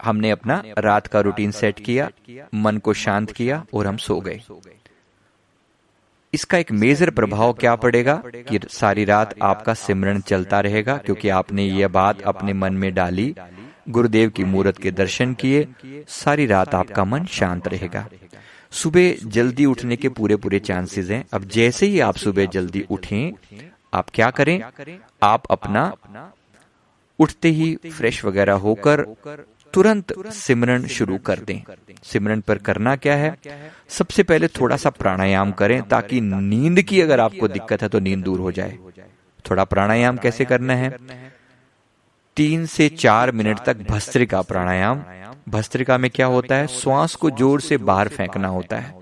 हमने 0.00 0.30
अपना 0.30 0.62
रात 0.78 1.06
का 1.06 1.20
रूटीन 1.20 1.50
सेट 1.50 1.80
किया, 1.80 2.08
मन 2.54 2.78
को 2.78 2.92
शांत 2.92 3.30
किया 3.30 3.64
और 3.74 3.86
हम 3.86 3.96
सो 3.96 4.20
गए। 4.20 4.40
इसका 6.32 6.58
एक 6.58 6.72
मेजर 6.72 7.10
प्रभाव 7.10 7.52
क्या 7.52 7.74
पड़ेगा 7.76 8.22
कि 8.26 8.58
सारी 8.70 9.04
रात 9.04 9.34
आपका 9.42 9.74
सिमरण 9.74 10.20
चलता 10.20 10.60
रहेगा, 10.60 10.96
क्योंकि 10.96 11.28
आपने 11.28 11.64
यह 11.64 11.88
बात 11.88 12.22
अपने 12.22 12.52
मन 12.52 12.74
में 12.74 12.94
डाली, 12.94 13.34
गुरुदेव 13.88 14.30
की 14.30 14.44
मूर्त 14.44 14.78
के 14.78 14.90
दर्शन 14.90 15.34
किए, 15.34 15.66
सारी 16.08 16.46
रात 16.46 16.74
आपका 16.74 17.04
मन 17.04 17.24
शांत 17.24 17.68
रहेगा। 17.68 18.08
सुबह 18.72 19.14
जल्दी 19.24 19.64
उठने 19.64 19.96
के 19.96 20.08
पूरे 20.08 20.36
पूरे 20.36 20.58
चांसेस 20.58 21.10
हैं। 21.10 21.24
अब 21.32 21.44
जैसे 21.44 21.86
ही 21.86 22.00
आप 22.00 22.16
सुबह 22.16 22.46
जल्दी 22.46 22.86
उठें 22.90 23.32
आप 23.94 24.10
क्या 24.14 24.30
करें? 24.30 24.60
आप 25.22 25.46
अपना 25.50 26.32
उठते 27.18 27.48
ही 27.48 27.74
फ्रेश 27.88 28.24
वगैरह 28.24 28.54
होकर 28.60 29.04
तुरंत 29.74 30.12
सिमरन 30.32 30.86
शुरू 30.86 31.18
कर 31.18 31.38
दें। 31.38 31.60
सिमरन 32.02 32.40
पर 32.40 32.58
करना 32.58 32.94
क्या 32.96 33.14
है? 33.16 33.36
सबसे 33.88 34.22
पहले 34.22 34.48
थोड़ा 34.50 34.76
सा 34.76 34.90
प्राणायाम 34.90 35.52
करें 35.52 35.80
ताकि 35.82 36.20
नींद 36.20 36.82
की 36.82 37.00
अगर 37.00 37.20
आपको 37.20 37.48
दिक्कत 37.48 37.82
है 37.82 37.88
तो 37.88 37.98
नींद 37.98 38.24
दूर 38.24 38.40
हो 38.40 38.52
जाए। 38.52 38.78
थोड़ा 39.44 39.64
प्राणायाम 39.64 40.16
कैसे 40.16 40.44
करना 40.44 40.74
है? 40.74 40.96
तीन 42.36 42.66
से 42.66 42.88
चार 42.88 43.32
मिनट 43.32 43.58
तक 43.60 43.86
भस्त्रिका 43.90 44.42
प्राणायाम। 44.42 45.04
भस्त्रिका 45.48 45.98
में 45.98 46.10
क्या 46.10 46.26
होता 46.26 46.54
है? 46.54 46.66
श्वास 46.66 47.14
को 47.14 47.30
ज़ोर 47.30 47.60
से 47.60 47.76
बाहर 47.76 48.08
फेंकना 48.08 48.48
होता 48.48 48.76
है। 48.76 48.94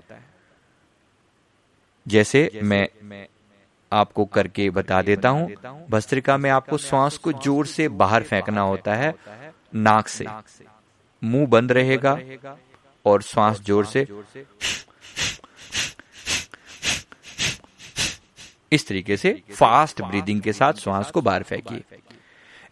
जैसे 2.05 2.49
मैं 2.63 2.87
आपको 3.93 4.25
करके 4.27 4.69
बता 4.71 5.01
देता 5.01 5.29
हूँ। 5.29 5.85
भस्त्रिका 5.89 6.37
में 6.37 6.49
आपको 6.51 6.77
श्वास 6.79 7.17
को 7.17 7.31
ज़ोर 7.35 7.65
से 7.67 7.87
बाहर 7.95 8.23
फेंकना 8.23 8.61
होता 8.63 8.95
है 8.95 9.13
नाक 9.77 10.07
से। 10.07 10.25
मुँह 11.21 11.47
बंद 11.47 11.71
रहेगा 11.71 12.17
और 13.05 13.21
श्वास 13.23 13.61
ज़ोर 13.61 13.85
से 13.85 14.07
इस 18.71 18.87
तरीके 18.87 19.17
से 19.17 19.41
फास्ट 19.51 20.01
ब्रीदिंग 20.01 20.41
के 20.41 20.53
साथ 20.53 20.73
श्वास 20.75 21.11
को 21.11 21.21
बाहर 21.21 21.43
फेंकिए। 21.43 21.83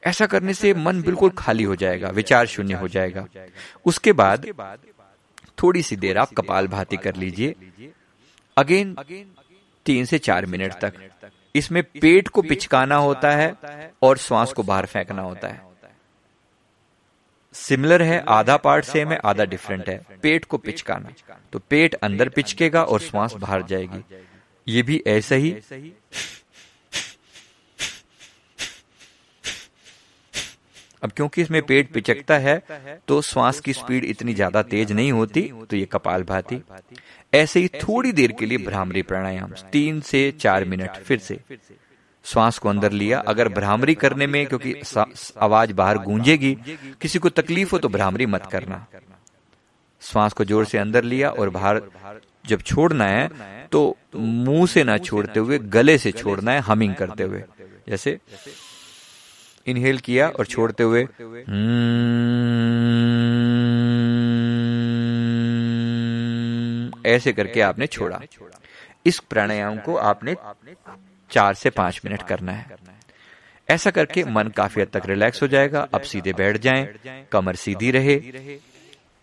ऐसा 0.03 0.25
करने 0.25 0.53
से 0.53 0.73
मन 0.75 1.01
बिल्कुल 1.01 1.29
खाली 1.37 1.63
हो 1.63 1.75
जाएगा 1.75 2.09
विचार 2.11 2.45
शून्य 2.47 2.73
हो 2.75 2.87
जाएगा। 2.87 3.25
उसके 3.85 4.13
बाद 4.13 4.47
थोड़ी 5.59 5.83
सी 5.83 5.95
देर 5.97 6.17
आप 6.17 6.33
कपाल 6.37 6.67
भाती 6.67 6.97
कर 6.97 7.15
लीजिए। 7.15 7.55
अगेन 8.57 8.95
तीन 9.85 10.05
से 10.05 10.17
चार 10.19 10.45
मिनट 10.45 10.73
तक। 10.81 10.93
इसमें 11.55 11.83
पेट 11.83 12.27
को 12.27 12.41
पिचकाना 12.41 12.95
होता 12.95 13.31
है 13.31 13.55
और 14.01 14.17
श्वास 14.17 14.53
को 14.53 14.63
बाहर 14.63 14.85
फेंकना 14.85 15.21
होता 15.21 15.47
है। 15.47 15.61
सिमिलर 17.53 18.01
है, 18.01 18.23
आधा 18.27 18.57
पार्ट 18.57 18.85
सेम 18.85 19.11
है, 19.11 19.17
आधा 19.25 19.45
डिफरेंट 19.45 19.89
है। 19.89 20.05
पेट 20.21 20.45
को 20.45 20.57
पिचकाना। 20.57 21.35
तो 21.53 21.59
पेट 21.59 21.93
अंदर 21.93 22.29
पिचकेगा 22.29 22.83
और 22.83 23.00
श्वास 23.00 23.33
बाहर 23.33 23.63
जाएगी। 23.63 24.03
ये 24.67 24.83
भी 24.83 25.03
ऐसा 25.07 25.35
ही। 25.35 25.61
अब 31.03 31.12
क्योंकि 31.12 31.41
इसमें 31.41 31.62
पेट 31.63 31.91
पिचकता 31.93 32.38
है 32.38 32.62
तो 33.08 33.22
श्वास 33.24 33.60
की 33.60 33.74
स्पीड 33.74 34.05
इतनी 34.05 34.34
ज़्यादा 34.34 34.62
तेज 34.63 34.91
नहीं 34.91 35.12
होती 35.12 35.41
तो 35.70 35.75
ये 35.75 35.86
कपाल 35.88 36.24
भाती। 36.24 36.62
ऐसे 37.34 37.60
ही 37.60 37.67
थोड़ी 37.77 38.12
देर 38.13 38.31
के 38.31 38.46
लिए 38.46 38.58
भ्रामरी 38.60 39.01
प्राणायाम, 39.03 39.53
तीन 39.72 40.01
से 40.01 40.31
चार 40.39 40.65
मिनट 40.65 40.98
फिर 41.00 41.20
से। 41.20 41.39
श्वास 42.25 42.58
को 42.58 42.70
अंदर 42.70 42.91
लिया, 42.93 43.20
अगर 43.22 43.50
भ्रामरी 43.50 43.93
करने 43.96 44.27
में 44.27 44.46
क्योंकि 44.48 44.74
आवाज़ 45.39 45.74
बाहर 45.74 45.98
गूंजेगी, 46.00 46.53
किसी 47.01 47.20
को 47.20 47.29
तकलीफ़ 47.31 47.72
हो 47.72 47.77
तो 47.79 47.89
भ्रामरी 47.89 48.25
मत 48.27 48.46
करना। 48.51 48.86
श्वास 50.01 50.34
को 50.34 50.46
ज़ोर 50.46 50.65
से 50.65 50.77
अंदर 50.77 51.03
लिया 51.05 51.29
और 51.31 51.50
बाहर 51.51 51.81
जब 52.46 52.62
छोड़ना 52.63 53.05
है 53.08 53.29
तो 53.72 53.98
मुँह 54.15 54.65
से 54.67 54.84
ना 54.84 54.98
छोड़ते 55.00 55.39
हुए, 55.39 55.58
गले 55.60 55.98
से 55.98 56.12
छोड़ना 56.13 56.51
है, 56.51 56.60
हमिंग 56.62 56.96
करते 56.96 57.24
हुए। 57.24 57.43
जैसे 57.89 58.20
इनहेल 59.67 59.97
किया 59.99 60.27
और 60.29 60.45
छोड़ते 60.45 60.83
हुए 60.83 61.01
ऐसे 67.05 67.33
करके 67.33 67.61
आपने 67.61 67.87
छोड़ा। 67.87 68.19
इस 69.05 69.19
प्राणायाम 69.19 69.77
को 69.77 69.95
आपने 69.97 70.35
चार 71.31 71.53
से 71.53 71.69
पाँच 71.69 72.01
मिनट 72.05 72.21
करना 72.21 72.51
है। 72.51 72.75
ऐसा 73.67 73.91
करके 73.91 74.23
मन 74.25 74.47
काफ़ी 74.47 74.81
हद 74.81 74.87
तक 74.93 75.05
रिलैक्स 75.05 75.41
हो 75.41 75.47
जाएगा 75.47 75.87
अब 75.93 76.01
सीधे 76.03 76.33
बैठ 76.33 76.57
जाएँ, 76.57 76.87
कमर 77.31 77.55
सीधी 77.55 77.91
रहे, 77.91 78.19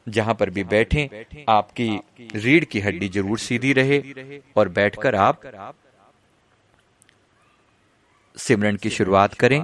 जहाँ 0.06 0.34
पर 0.34 0.50
भी 0.50 0.64
बैठें, 0.64 1.44
आपकी 1.48 1.88
रीढ़ 2.36 2.64
की 2.64 2.80
हड्डी 2.80 3.08
ज़रूर 3.08 3.38
सीधी 3.38 3.72
रहे 3.72 4.02
और 4.56 4.68
बैठकर 4.70 5.14
आप 5.16 5.40
सिमरन 8.38 8.76
की 8.76 8.90
शुरुआत 8.90 9.34
करें। 9.34 9.60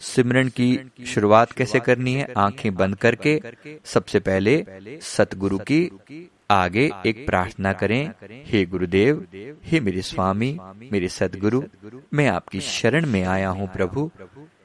सिमरन 0.00 0.48
की 0.48 0.68
शुरुआत 1.06 1.52
कैसे 1.52 1.80
करनी 1.80 2.14
है? 2.14 2.26
आँखें 2.36 2.74
बंद 2.74 2.96
करके 2.96 3.40
सबसे 3.84 4.18
पहले 4.20 4.64
सतगुरु 5.02 5.58
की 5.58 5.80
आगे 6.50 6.90
एक 7.06 7.24
प्रार्थना 7.26 7.72
करें। 7.72 8.10
हे 8.46 8.64
गुरुदेव 8.64 9.26
हे 9.64 9.80
मेरे 9.80 10.02
स्वामी 10.02 10.56
मेरे 10.92 11.08
सतगुरु 11.08 11.62
मैं 12.14 12.26
आपकी 12.28 12.60
शरण 12.60 13.06
में 13.06 13.22
आया 13.24 13.48
हूँ 13.48 13.68
प्रभु। 13.72 14.10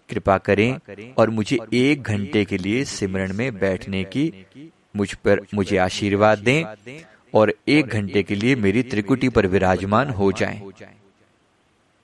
कृपा 0.09 0.37
करें 0.37 0.79
और 1.17 1.29
मुझे 1.29 1.57
एक 1.73 2.03
घंटे 2.03 2.43
के 2.45 2.57
लिए 2.57 2.83
सिमरन 2.85 3.35
में 3.35 3.59
बैठने 3.59 4.03
की 4.03 4.31
मुझ 4.95 5.13
पर 5.15 5.41
मुझे 5.53 5.77
आशीर्वाद 5.77 6.39
दें 6.39 6.63
और 7.33 7.53
एक 7.67 7.87
घंटे 7.87 8.23
के 8.23 8.35
लिए 8.35 8.55
मेरी 8.55 8.83
त्रिकुटी 8.83 9.29
पर 9.29 9.47
विराजमान 9.47 10.09
हो 10.09 10.31
जाएँ। 10.31 10.61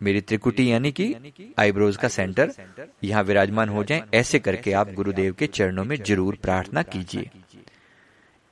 मेरी 0.02 0.22
त्रिकुटी 0.22 0.72
यानी 0.72 0.92
कि 0.92 1.14
आईब्रोज 1.60 1.98
का 1.98 2.08
सेंटर, 2.08 2.52
यहाँ 3.04 3.24
विराजमान 3.24 3.70
हो 3.70 3.84
जाए, 3.84 4.04
ऐसे 4.14 4.40
करके 4.40 4.72
आप 4.72 4.92
गुरुदेव 4.94 5.34
के 5.34 5.48
चरणों 5.48 5.84
में 5.84 5.96
ज़रूर 6.04 6.38
प्रार्थना 6.42 6.82
कीजिए। 6.82 7.30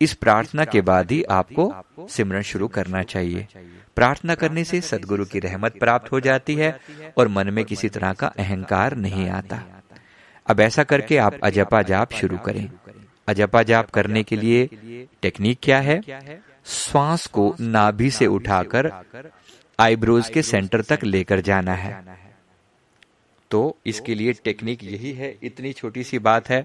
इस 0.02 0.14
प्रार्थना 0.14 0.66
के 0.66 0.82
बाद 0.82 1.12
ही 1.12 1.22
आपको 1.24 1.72
सिमरन 2.10 2.42
शुरू 2.42 2.68
करना 2.68 3.04
चाहिए। 3.04 3.48
प्रार्थना 3.96 4.36
करने 4.36 4.64
से 4.64 4.82
सदगुरु 4.82 5.26
की 5.26 5.40
रहमत 5.40 5.78
प्राप्त 5.80 6.12
हो 6.12 6.20
जाती 6.20 6.56
है 6.56 6.80
और 7.18 7.28
मन 7.28 7.50
में 7.50 7.64
किसी 7.66 7.90
तरह 7.90 8.14
का 8.14 8.28
अहंकार 8.28 8.96
नहीं 8.98 9.30
आता। 9.30 9.64
अब 10.48 10.60
ऐसा 10.60 10.84
करके 10.84 11.18
आप 11.18 11.40
अजपा 11.44 11.82
जाप 11.82 12.14
शुरू 12.14 12.38
करें। 12.38 12.70
अजपा 13.28 13.64
जाप 13.64 13.90
करने 13.90 14.24
के 14.24 14.36
लिए 14.36 15.08
टेक्निक 15.22 15.60
क्या 15.64 15.80
है? 15.80 16.02
श्वास 16.66 17.28
को 17.28 17.56
नाभि 17.60 18.10
से 18.12 18.26
उठाकर 18.28 18.92
आईब्रोज 19.84 20.30
के 20.30 20.42
सेंटर 20.44 20.82
तक 20.82 21.04
लेकर 21.06 21.42
जाना 21.42 21.74
है। 21.76 21.92
तो 23.52 23.62
इसके 23.86 24.16
लिए 24.16 24.34
टेक्निक 24.44 24.84
यही 24.84 25.12
है 25.14 25.36
इतनी 25.44 25.74
छोटी 25.74 26.04
सी 26.04 26.20
बात 26.22 26.50
है 26.50 26.64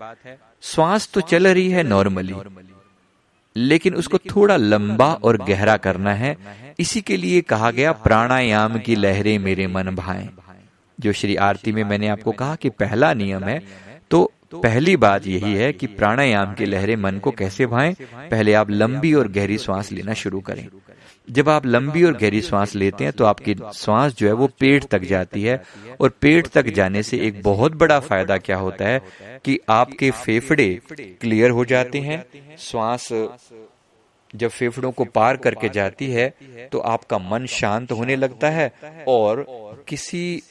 श्वास 0.63 1.11
तो 1.15 1.21
चल 1.23 1.47
रही 1.49 1.71
है 1.71 1.83
नॉर्मली 1.85 2.35
लेकिन 3.57 3.95
उसको 3.95 4.19
थोड़ा 4.27 4.57
लंबा 4.57 5.13
और 5.15 5.37
गहरा 5.45 5.77
करना 5.77 6.13
है। 6.15 6.37
इसी 6.79 7.01
के 7.01 7.17
लिए 7.17 7.41
कहा 7.43 7.71
गया 7.71 7.93
प्राणायाम 8.01 8.79
की 8.79 8.95
लहरें 8.95 9.39
मेरे 9.39 9.67
मन 9.67 9.95
भाए। 9.95 10.29
जो 10.99 11.13
श्री 11.13 11.37
आरती 11.43 11.73
में 11.73 11.83
मैंने 11.85 12.09
आपको 12.09 12.33
कहा 12.33 12.55
कि 12.57 12.69
पहला 12.77 13.13
नियम 13.15 13.45
है 13.45 13.63
तो 14.11 14.25
पहली 14.55 14.97
बात 14.97 15.27
यही 15.27 15.55
है 15.55 15.73
कि 15.73 15.87
प्राणायाम 15.89 16.55
की 16.55 16.67
लहरें 16.67 16.95
मन 16.97 17.19
को 17.19 17.31
कैसे 17.31 17.67
भाएँ 17.67 17.95
पहले 18.05 18.55
आप 18.55 18.71
लंबी 18.73 19.13
और 19.15 19.29
गहरी 19.29 19.59
श्वास 19.59 19.93
लेना 19.93 20.15
शुरू 20.15 20.41
करें। 20.41 20.67
जब 21.31 21.49
आप 21.49 21.67
लंबी 21.67 22.03
और 22.05 22.13
गहरी 22.13 22.41
सांस 22.41 22.75
लेते 22.75 23.05
हैं 23.05 23.13
तो 23.13 23.25
आपकी 23.25 23.55
सांस 23.75 24.17
जो 24.17 24.27
है 24.27 24.33
वो 24.33 24.47
पेट 24.61 24.85
तक 24.85 25.03
जाती 25.05 25.43
है। 25.43 25.63
और 26.01 26.09
पेट 26.21 26.47
तक 26.47 26.67
जाने 26.71 27.03
से 27.03 27.19
एक 27.19 27.43
बहुत 27.43 27.75
बड़ा 27.75 27.99
फ़ायदा 28.01 28.37
क्या 28.39 28.57
होता 28.57 28.89
है 28.89 29.03
कि 29.45 29.59
आपके 29.69 30.11
फेफड़े 30.11 30.69
क्लियर 30.93 31.51
हो 31.51 31.65
जाते 31.65 32.01
हैं। 32.01 32.25
सांस 32.59 33.09
जब 34.31 34.49
फेफड़ों 34.51 34.91
को 34.93 35.05
पार 35.05 35.37
करके 35.37 35.69
जाती 35.69 36.11
है 36.11 36.33
तो 36.73 36.79
आपका 36.87 37.19
मन 37.21 37.47
शांत 37.47 37.93
होने 37.93 38.17
लगता 38.17 38.51
है 38.51 38.73
और 39.09 39.45
किसी 39.89 40.43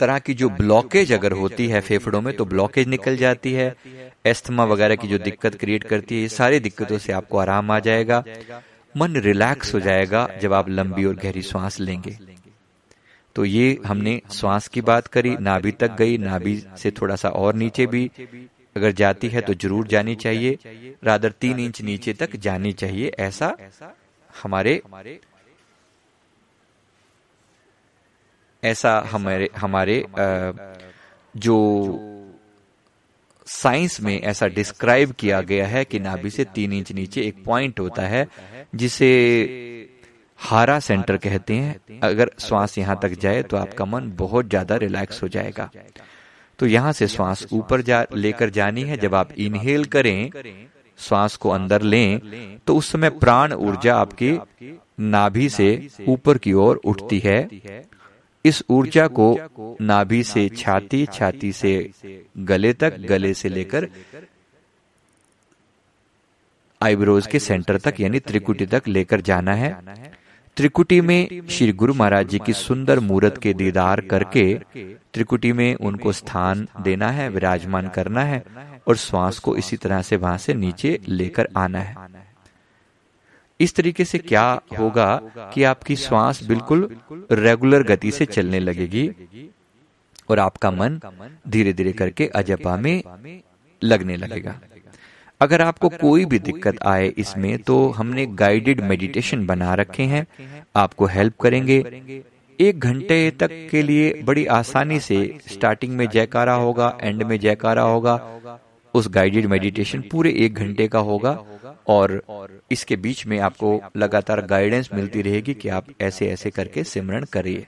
तरह 0.00 0.18
की 0.18 0.34
जो 0.34 0.48
ब्लॉकेज 0.50 1.12
अगर 1.12 1.32
होती 1.34 1.66
है 1.68 1.80
फेफड़ों 1.82 2.20
में 2.20 2.34
तो 2.36 2.44
ब्लॉकेज 2.46 2.88
निकल 2.88 3.16
जाती 3.16 3.52
है। 3.52 3.74
एस्थमा 4.26 4.64
वगैरह 4.66 4.96
की 4.96 5.08
जो 5.08 5.18
दिक्कत 5.20 5.54
क्रिएट 5.54 5.84
करती 5.84 6.14
है 6.14 6.20
ये 6.22 6.28
सारी 6.30 6.60
दिक्कतों 6.60 6.98
से 6.98 7.12
आपको 7.12 7.38
आराम 7.38 7.70
आ 7.70 7.78
जाएगा। 7.80 8.22
मन 8.94 9.16
रिलैक्स 9.18 9.74
हो 9.74 9.80
जाएगा 9.80 10.28
जब 10.42 10.52
आप 10.52 10.68
लंबी 10.70 11.04
और 11.04 11.14
गहरी 11.16 11.42
श्वास 11.44 11.80
लेंगे। 11.80 12.16
तो 13.36 13.44
ये 13.44 13.78
हमने 13.86 14.20
श्वास 14.32 14.68
की 14.68 14.80
बात 14.82 15.06
करी 15.06 15.36
नाभि 15.40 15.72
तक 15.72 15.96
गई 15.96 16.16
नाभि 16.18 16.62
से 16.78 16.90
थोड़ा 16.92 17.16
सा 17.16 17.28
और 17.30 17.54
नीचे 17.56 17.86
भी। 17.88 18.10
अगर 18.76 18.92
जाती 18.94 19.28
है 19.28 19.40
तो 19.40 19.54
ज़रूर 19.56 19.86
जानी 19.88 20.14
चाहिए। 20.16 20.58
रादर 21.04 21.32
तीन 21.40 21.58
इंच 21.60 21.80
नीचे 21.82 22.12
तक 22.14 22.36
जानी 22.38 22.72
चाहिए। 22.74 23.12
ऐसा 23.20 23.56
हमारे 24.34 24.80
ऐसा 28.62 28.98
हमारे 29.10 29.48
हमारे 29.56 30.04
जो 31.34 31.56
साइंस 33.46 34.00
में 34.00 34.20
ऐसा 34.20 34.46
डिस्क्राइब 34.48 35.12
किया 35.18 35.40
गया 35.42 35.66
है 35.66 35.84
कि 35.84 35.98
नाभि 36.00 36.30
से 36.30 36.44
तीन 36.46 36.72
इंच 36.72 36.92
नीचे 36.92 37.20
एक 37.22 37.44
पॉइंट 37.44 37.80
होता 37.80 38.02
है, 38.04 38.26
जिसे 38.74 39.08
हारा 40.38 40.78
सेंटर 40.80 41.16
कहते 41.16 41.54
हैं। 41.54 42.00
अगर 42.02 42.30
श्वास 42.40 42.76
यहाँ 42.78 42.98
तक 43.02 43.12
जाए 43.20 43.42
तो 43.42 43.56
आपका 43.56 43.84
मन 43.84 44.12
बहुत 44.16 44.48
ज़्यादा 44.48 44.76
रिलैक्स 44.76 45.22
हो 45.22 45.28
जाएगा। 45.28 45.70
तो 46.58 46.66
यहाँ 46.66 46.92
से 46.92 47.06
श्वास 47.08 47.46
ऊपर 47.52 47.80
जा, 47.82 48.04
लेकर 48.14 48.50
जानी 48.50 48.82
है। 48.82 48.96
जब 48.96 49.14
आप 49.14 49.32
इनहेल 49.38 49.84
करें, 49.86 50.30
श्वास 50.98 51.36
को 51.36 51.50
अंदर 51.50 51.82
लें 51.84 52.58
तो 52.66 52.76
उस 52.76 52.90
समय 52.92 53.10
प्राण 53.16 53.52
ऊर्जा 53.54 53.96
आपके 53.96 54.38
नाभि 55.00 55.48
से 55.48 55.88
ऊपर 56.08 56.38
की 56.38 56.52
ओर 56.54 56.80
उठती 56.84 57.18
है। 57.18 57.40
इस 58.48 58.62
ऊर्जा 58.70 59.06
को 59.18 59.26
नाभि 59.80 60.22
से 60.24 60.48
छाती 60.56 61.04
छाती 61.12 61.52
से 61.52 61.72
गले 62.50 62.72
तक 62.74 62.96
गले 63.08 63.32
से 63.34 63.48
लेकर 63.48 63.88
आईब्रोज 66.80 67.26
के 67.26 67.38
सेंटर 67.38 67.78
तक 67.78 68.00
यानी 68.00 68.18
त्रिकुटी 68.20 68.66
तक 68.66 68.88
लेकर 68.88 69.20
जाना 69.20 69.54
है। 69.54 69.70
त्रिकुटी 70.56 71.00
में 71.00 71.48
श्री 71.48 71.72
गुरु 71.72 71.94
महाराज 71.94 72.28
जी 72.28 72.38
की 72.38 72.52
सुंदर 72.52 73.00
मूर्त 73.00 73.36
के 73.42 73.52
दीदार 73.54 74.00
करके 74.10 74.44
त्रिकुटी 75.14 75.52
में 75.52 75.74
उनको 75.74 76.12
स्थान 76.12 76.66
देना 76.82 77.10
है 77.10 77.28
विराजमान 77.28 77.88
करना 77.88 78.24
है 78.24 78.42
और 78.88 78.96
श्वास 78.96 79.38
को 79.38 79.56
इसी 79.56 79.76
तरह 79.76 80.02
से 80.02 80.16
वहाँ 80.16 80.38
से 80.38 80.54
नीचे 80.54 80.98
लेकर 81.08 81.48
आना 81.56 81.80
है। 81.80 81.94
इस 83.60 83.74
तरीके 83.74 84.04
से 84.04 84.18
क्या 84.18 84.44
होगा 84.78 85.08
कि 85.54 85.62
आपकी 85.62 85.96
श्वास 85.96 86.42
बिल्कुल 86.44 86.88
रेगुलर 87.32 87.82
गति 87.82 88.10
से 88.10 88.26
चलने 88.26 88.60
लगेगी 88.60 89.10
और 90.30 90.38
आपका 90.38 90.70
मन 90.70 91.00
धीरे 91.48 91.72
धीरे 91.72 91.92
करके 91.92 92.26
अजपा 92.34 92.76
में 92.76 93.02
लगने 93.82 94.16
लगेगा। 94.16 94.58
अगर 95.40 95.62
आपको 95.62 95.88
कोई 95.88 96.24
भी 96.24 96.38
दिक्कत 96.38 96.78
आए 96.86 97.08
इसमें 97.18 97.58
तो 97.58 97.76
हमने 97.90 98.26
गाइडेड 98.36 98.80
मेडिटेशन 98.80 99.46
बना 99.46 99.74
रखे 99.74 100.02
हैं। 100.02 100.26
आपको 100.76 101.06
हेल्प 101.06 101.38
करेंगे। 101.40 101.78
एक 102.58 102.78
घंटे 102.80 103.18
तक 103.30 103.50
के 103.70 103.82
लिए 103.82 104.22
बड़ी 104.22 104.44
आसानी 104.52 104.98
से 105.00 105.18
स्टार्टिंग 105.48 105.96
में 105.96 106.08
जयकारा 106.08 106.54
होगा 106.54 106.96
एंड 107.00 107.22
में 107.22 107.38
जयकारा 107.40 107.82
होगा। 107.82 108.16
उस 108.98 109.08
गाइडेड 109.08 109.46
मेडिटेशन 109.46 110.02
पूरे 110.10 110.32
एक 110.36 110.54
घंटे 110.54 110.88
का 110.88 110.98
होगा 110.98 111.32
और 111.86 112.22
इसके 112.70 112.96
बीच 112.96 113.26
में 113.26 113.38
आपको 113.38 113.80
लगातार 113.96 114.40
गाइडेंस 114.46 114.90
मिलती 114.94 115.22
रहेगी 115.22 115.54
कि 115.54 115.68
आप 115.68 115.86
ऐसे 116.00 116.28
ऐसे 116.28 116.50
करके 116.50 116.84
सिमरण 116.84 117.24
करिए। 117.24 117.66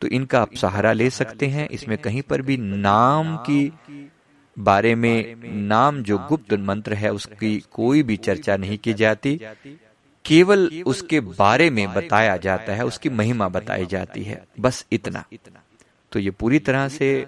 तो 0.00 0.08
इनका 0.08 0.40
आप 0.42 0.54
सहारा 0.54 0.92
ले 0.92 1.10
सकते 1.10 1.46
हैं। 1.46 1.68
इसमें 1.68 1.98
कहीं 1.98 2.22
पर 2.22 2.42
भी 2.42 2.56
नाम 2.56 3.36
की 3.36 3.72
बारे 4.56 4.94
में, 4.94 5.34
नाम 5.68 6.02
जो 6.02 6.18
गुप्त 6.18 6.52
मंत्र 6.52 6.94
है, 6.94 7.12
उसकी 7.12 7.58
कोई 7.72 8.02
भी 8.02 8.16
चर्चा 8.16 8.56
नहीं 8.56 8.78
की 8.78 8.94
जाती। 8.94 9.40
केवल 10.24 10.82
उसके 10.86 11.20
बारे 11.20 11.70
में 11.70 11.94
बताया 11.94 12.36
जाता 12.36 12.74
है, 12.74 12.84
उसकी 12.84 13.08
महिमा 13.08 13.48
बताई 13.48 13.86
जाती 13.86 14.22
है। 14.22 14.44
बस 14.60 14.86
इतना। 14.92 15.24
तो 16.12 16.18
ये 16.18 16.30
पूरी 16.30 16.58
तरह 16.58 16.88
से 16.88 17.26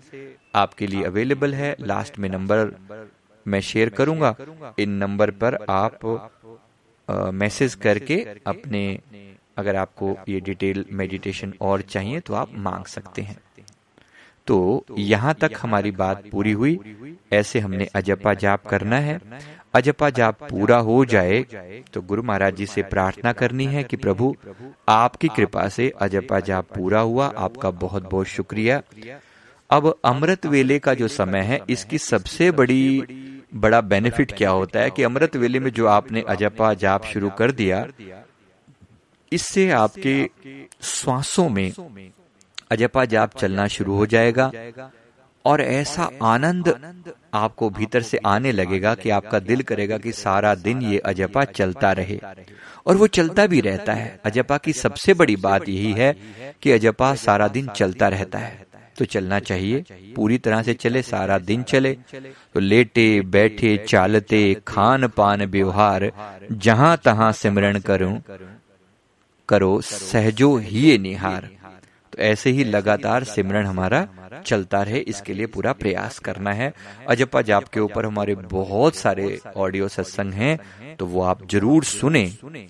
आपके 0.57 0.87
लिए 0.87 1.05
अवेलेबल 1.05 1.55
है। 1.55 1.75
लास्ट 1.83 2.19
में 2.19 2.29
नंबर 2.29 2.71
मैं 3.47 3.61
शेयर 3.63 3.89
करूँगा। 3.91 4.35
इन 4.79 4.91
नंबर 4.95 5.31
पर 5.33 5.59
आप 5.71 5.99
मैसेज 7.35 7.75
करके 7.77 8.17
अपने, 8.47 9.01
अगर 9.57 9.77
आपको 9.77 10.17
ये 10.29 10.41
डिटेल 10.41 10.85
मेडिटेशन 10.93 11.53
और 11.63 11.81
चाहिए 11.83 12.21
तो 12.21 12.35
आप 12.35 12.55
मांग 12.59 12.85
सकते 12.87 13.23
हैं। 13.23 13.39
तो 14.47 14.85
यहाँ 14.99 15.35
तक 15.35 15.53
हमारी 15.59 15.91
बात 15.93 16.25
पूरी 16.33 16.53
हुई। 16.53 16.79
ऐसे 17.33 17.61
हमने 17.61 17.89
अजपा 17.95 18.35
जाप 18.37 18.67
करना 18.67 18.99
है। 19.01 19.21
अजपा 19.75 20.11
जाप 20.11 20.43
पूरा 20.43 20.77
हो 20.81 21.05
जाए 21.05 21.43
तो 21.95 22.03
गुरु 22.03 22.23
महाराज 22.23 22.55
जी 22.57 22.67
से 22.67 22.83
प्रार्थना 22.85 23.33
करनी 23.35 23.65
है 23.67 23.83
कि 23.85 23.97
प्रभु, 23.99 24.35
आपकी 24.89 25.29
कृपा 25.29 25.69
से 25.69 25.89
अजपा 26.01 26.41
जाप 26.43 26.69
पूरा 26.75 27.01
हुआ। 27.03 27.27
आपका 27.39 27.71
बहुत 27.73 28.11
बहुत 28.11 28.27
शुक्रिया। 28.29 28.81
अब 29.71 29.95
अमृत 30.05 30.47
वेले 30.47 30.79
का 30.79 30.95
जो 30.95 31.09
समय 31.09 31.41
है, 31.41 31.61
इसकी 31.71 31.99
सबसे 31.99 32.51
बड़ी 32.51 33.03
बड़ा 33.55 33.81
बेनिफिट 33.81 34.33
क्या 34.33 34.51
होता 34.51 34.81
है 34.81 34.91
कि 34.91 35.03
अमृत 35.03 35.37
वेले 35.37 35.61
में 35.61 35.71
जो 35.71 35.87
आपने 35.87 36.21
अजपा 36.29 36.75
जाप 36.75 37.05
शुरू 37.05 37.31
कर 37.31 37.53
दिया, 37.53 37.87
इससे 39.33 39.71
आपके 39.71 40.31
श्वासों 40.83 41.49
में 41.49 41.73
अजपा 42.71 43.05
जाप 43.05 43.37
चलना 43.39 43.67
शुरू 43.67 43.95
हो 43.95 44.07
जाएगा 44.07 44.51
और 45.45 45.61
ऐसा 45.61 46.11
आनंद 46.23 46.75
आपको 47.35 47.71
भीतर 47.71 48.03
से 48.03 48.19
आने 48.27 48.53
लगेगा 48.53 48.95
कि 48.95 49.11
आपका 49.11 49.39
दिल 49.39 49.63
करेगा 49.63 49.99
कि 49.99 50.13
सारा 50.13 50.55
दिन 50.55 50.83
ये 50.83 50.99
अजपा 50.99 51.45
चलता 51.45 51.93
रहे। 51.93 52.19
और 52.87 52.97
वो 52.97 53.07
चलता 53.07 53.47
भी 53.47 53.61
रहता 53.61 53.93
है। 53.93 54.21
अजपा 54.25 54.59
की 54.59 54.73
सबसे 54.73 55.15
बड़ी 55.15 55.37
बात 55.37 55.69
यही 55.69 55.93
है 55.93 56.13
कि 56.63 56.73
अजपा 56.73 57.15
सारा 57.15 57.49
दिन 57.49 57.69
चलता 57.69 58.09
रहता 58.09 58.39
है। 58.39 58.66
तो 58.99 59.05
चलना 59.05 59.39
चाहिए। 59.41 59.85
पूरी 60.17 60.39
तरह 60.39 60.63
से 60.63 60.75
चले, 60.75 61.03
सारा 61.03 61.39
दिन 61.41 61.63
चले। 61.63 61.93
तो 62.55 62.61
लेटे, 62.61 63.21
बैठे, 63.23 63.77
चालते 63.89 64.41
खान 64.67 65.09
पान 65.09 65.45
व्यवहार, 65.47 66.11
जहाँ 66.53 66.97
तहां 67.05 67.33
सिमरण 67.33 67.79
करूँ, 67.81 68.21
करो, 69.49 69.81
सहजो 69.81 70.57
ही 70.57 70.97
निहार। 70.99 71.49
तो 72.13 72.19
ऐसे 72.23 72.51
ही 72.51 72.65
लगातार 72.65 73.25
सिमरण 73.25 73.67
हमारा 73.67 74.07
चलता 74.47 74.83
रहे। 74.83 74.99
इसके 75.01 75.35
लिए 75.35 75.47
पूरा 75.47 75.73
प्रयास 75.73 76.19
करना 76.19 76.53
है। 76.53 76.73
अजपा 77.09 77.43
जाप 77.43 77.65
के 77.65 77.81
ऊपर 77.81 78.07
हमारे 78.07 78.35
बहुत 78.53 78.97
सारे 78.97 79.39
ऑडियो 79.57 79.89
सत्संग 79.89 80.33
हैं। 80.33 80.97
तो 80.97 81.07
वो 81.07 81.23
आप 81.23 81.47
ज़रूर 81.49 81.85
सुने, 81.85 82.25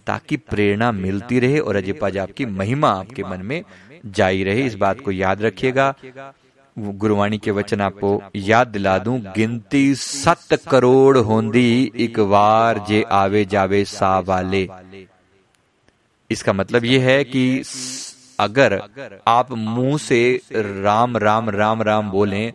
ताकि 0.06 0.36
प्रेरणा 0.36 0.90
मिलती 0.92 1.40
रहे 1.40 1.58
और 1.58 1.76
अजपा 1.76 2.10
जाप 2.10 2.30
की 2.30 2.46
महिमा 2.46 2.90
आपके 2.90 3.22
मन 3.22 3.42
में 3.42 3.62
जाई 4.08 4.42
रहे, 4.44 4.62
इस 4.62 4.74
बात 4.76 5.00
को 5.00 5.12
याद 5.12 5.42
रखिएगा। 5.42 5.94
गुरुवाणी 6.76 7.38
के 7.38 7.50
वचन 7.52 7.80
आपको 7.80 8.20
याद 8.36 8.68
दिला 8.68 8.96
दूँ, 8.98 9.18
गिनती 9.36 9.94
सत 9.96 10.58
करोड़ 10.70 11.18
होंदी, 11.18 11.92
एक 11.96 12.20
बार 12.22 12.84
जे 12.88 13.02
आवे 13.12 13.44
जावे 13.46 13.84
सा 13.86 14.18
वाले 14.20 14.68
इसका 16.30 16.52
मतलब 16.52 16.84
यह 16.84 17.04
है 17.04 17.22
कि 17.24 17.62
अगर 18.40 18.80
आप 19.28 19.52
मुँह 19.52 19.96
से 19.98 20.40
राम 20.52 21.16
राम 21.18 21.50
राम 21.50 21.82
राम 21.82 22.10
बोलें 22.10 22.52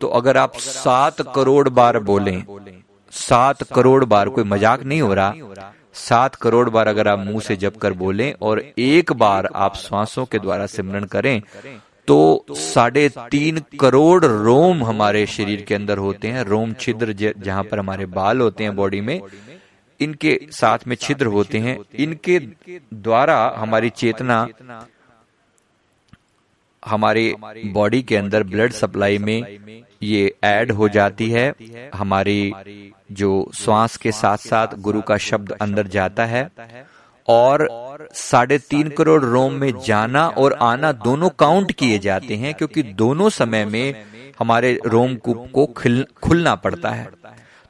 तो 0.00 0.08
अगर 0.10 0.36
आप 0.36 0.56
सात 0.56 1.22
करोड़ 1.34 1.68
बार 1.70 1.98
बोलें, 2.00 2.44
सात 3.12 3.62
करोड़ 3.72 4.04
बार 4.06 4.28
कोई 4.28 4.44
मज़ाक 4.44 4.82
नहीं 4.82 5.00
हो 5.00 5.14
रहा 5.14 5.72
सात 5.94 6.34
करोड़ 6.34 6.68
बार 6.70 6.88
अगर 6.88 7.08
आप 7.08 7.18
मुँह 7.18 7.40
से 7.40 7.56
जप 7.56 7.76
कर 7.76 7.92
बोलें 7.94 8.32
और 8.42 8.60
एक 8.78 9.12
बार 9.14 9.48
आप 9.56 9.76
श्वासों 9.76 10.24
के 10.26 10.38
द्वारा 10.38 10.66
सिमरण 10.68 11.04
करें 11.06 11.40
तो 12.08 12.44
साढ़े 12.50 13.08
तीन 13.30 13.62
करोड़ 13.80 14.24
रोम 14.24 14.82
हमारे 14.84 15.24
शरीर 15.26 15.62
के 15.62 15.74
अंदर 15.74 15.98
होते 15.98 16.28
हैं, 16.28 16.42
रोम 16.44 16.72
छिद्र 16.74 17.12
जहाँ 17.12 17.62
पर 17.64 17.78
हमारे 17.78 18.06
बाल 18.08 18.40
होते 18.40 18.64
हैं 18.64 18.74
बॉडी 18.76 19.00
में, 19.00 19.20
इनके 20.00 20.38
साथ 20.52 20.86
में 20.86 20.96
छिद्र 20.96 21.26
होते 21.26 21.58
हैं, 21.58 21.78
इनके 21.94 22.38
द्वारा 22.38 23.36
हमारी 23.56 23.90
चेतना 23.92 24.46
हमारे 26.82 27.34
बॉडी 27.74 28.02
के 28.02 28.16
अंदर 28.16 28.42
ब्लड 28.44 28.72
सप्लाई 28.72 29.18
में 29.18 29.82
ये 30.02 30.34
ऐड 30.44 30.72
हो 30.72 30.88
जाती 30.88 31.30
है, 31.30 31.52
हमारी 31.94 32.52
जो 33.14 33.50
श्वास 33.56 33.96
के 33.96 34.12
साथ 34.12 34.36
साथ 34.40 34.74
गुरु 34.78 35.00
का 35.02 35.16
शब्द 35.20 35.52
अंदर 35.62 35.86
जाता 35.88 36.24
है 36.26 36.48
और 37.28 37.68
साढ़े 38.14 38.58
तीन 38.60 38.88
करोड़ 38.88 39.22
रोम 39.22 39.52
में 39.52 39.72
जाना 39.86 40.26
और 40.28 40.52
आना 40.62 40.92
दोनों 41.04 41.28
काउंट 41.38 41.72
किए 41.72 41.98
जाते 41.98 42.36
हैं 42.36 42.54
क्योंकि 42.54 42.82
दोनों 42.94 43.28
समय 43.30 43.64
में 43.64 44.04
हमारे 44.38 44.78
रोम 44.86 45.14
कूप 45.16 45.46
को 45.54 45.66
खुलना 46.22 46.54
पड़ता 46.56 46.90
है। 46.90 47.08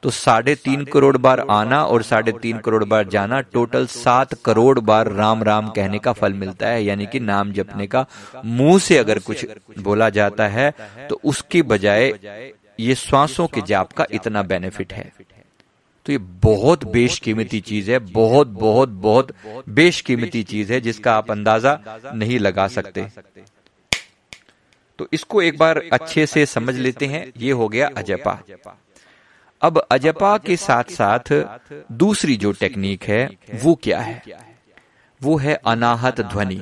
तो 0.03 0.09
साढ़े 0.09 0.53
तीन 0.55 0.83
करोड़ 0.83 1.17
बार 1.17 1.39
आना 1.49 1.81
और 1.83 2.03
साढ़े 2.03 2.31
तीन 2.31 2.57
करोड़ 2.59 2.83
बार 2.83 3.07
जाना 3.07 3.39
टोटल 3.43 3.85
सात 3.87 4.33
करोड़ 4.45 4.79
बार 4.79 5.11
राम 5.11 5.43
राम 5.43 5.69
कहने 5.69 5.99
का 5.99 6.13
फल 6.13 6.33
मिलता 6.33 6.67
है, 6.67 6.83
यानी 6.83 7.05
कि 7.05 7.19
नाम 7.21 7.51
जपने 7.51 7.87
का 7.87 8.05
मुँह 8.45 8.79
से 8.79 8.97
अगर 8.97 9.19
कुछ 9.19 9.45
बोला 9.79 10.09
जाता 10.11 10.47
है 10.47 10.71
तो 11.09 11.19
उसकी 11.23 11.61
बजाय 11.63 12.13
ये 12.79 12.95
श्वासों 12.95 13.47
के 13.47 13.61
जाप 13.61 13.91
का 13.91 14.05
इतना 14.11 14.41
बेनिफिट 14.43 14.93
है। 14.93 15.11
तो 16.05 16.11
ये 16.11 16.17
बहुत 16.43 16.83
बेशकीमती 16.85 17.59
चीज़ 17.61 17.91
है 17.91 17.99
बहुत 17.99 18.47
बहुत 18.47 18.89
बहुत 18.89 19.31
बेशकीमती 19.69 20.43
चीज़ 20.43 20.73
है 20.73 20.79
जिसका 20.81 21.13
आप 21.13 21.31
अंदाज़ा 21.31 21.79
नहीं 22.15 22.39
लगा 22.39 22.67
सकते। 22.69 23.07
तो 24.99 25.07
इसको 25.13 25.41
एक 25.41 25.57
बार 25.57 25.81
अच्छे 25.93 26.25
से 26.25 26.45
समझ 26.45 26.75
लेते 26.75 27.05
हैं 27.05 27.25
ये 27.37 27.51
हो 27.51 27.67
गया 27.67 27.89
अजपा। 27.97 28.39
अब 29.61 29.77
अजपा 29.91 30.37
के 30.37 30.57
साथ 30.57 30.91
साथ 30.91 31.33
दूसरी 31.93 32.35
जो 32.35 32.51
टेक्निक 32.51 33.03
है 33.03 33.29
वो 33.63 33.73
क्या 33.83 33.99
है? 33.99 34.21
वो 35.21 35.37
है 35.37 35.55
अनाहत 35.65 36.21
ध्वनि। 36.23 36.61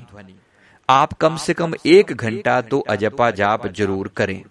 आप 0.89 1.13
कम 1.13 1.35
से 1.37 1.53
कम 1.53 1.73
एक 1.85 2.13
घंटा 2.13 2.59
तो 2.61 2.79
अजपा 2.89 3.29
जाप 3.33 3.67
ज़रूर 3.69 4.07
करें। 4.17 4.41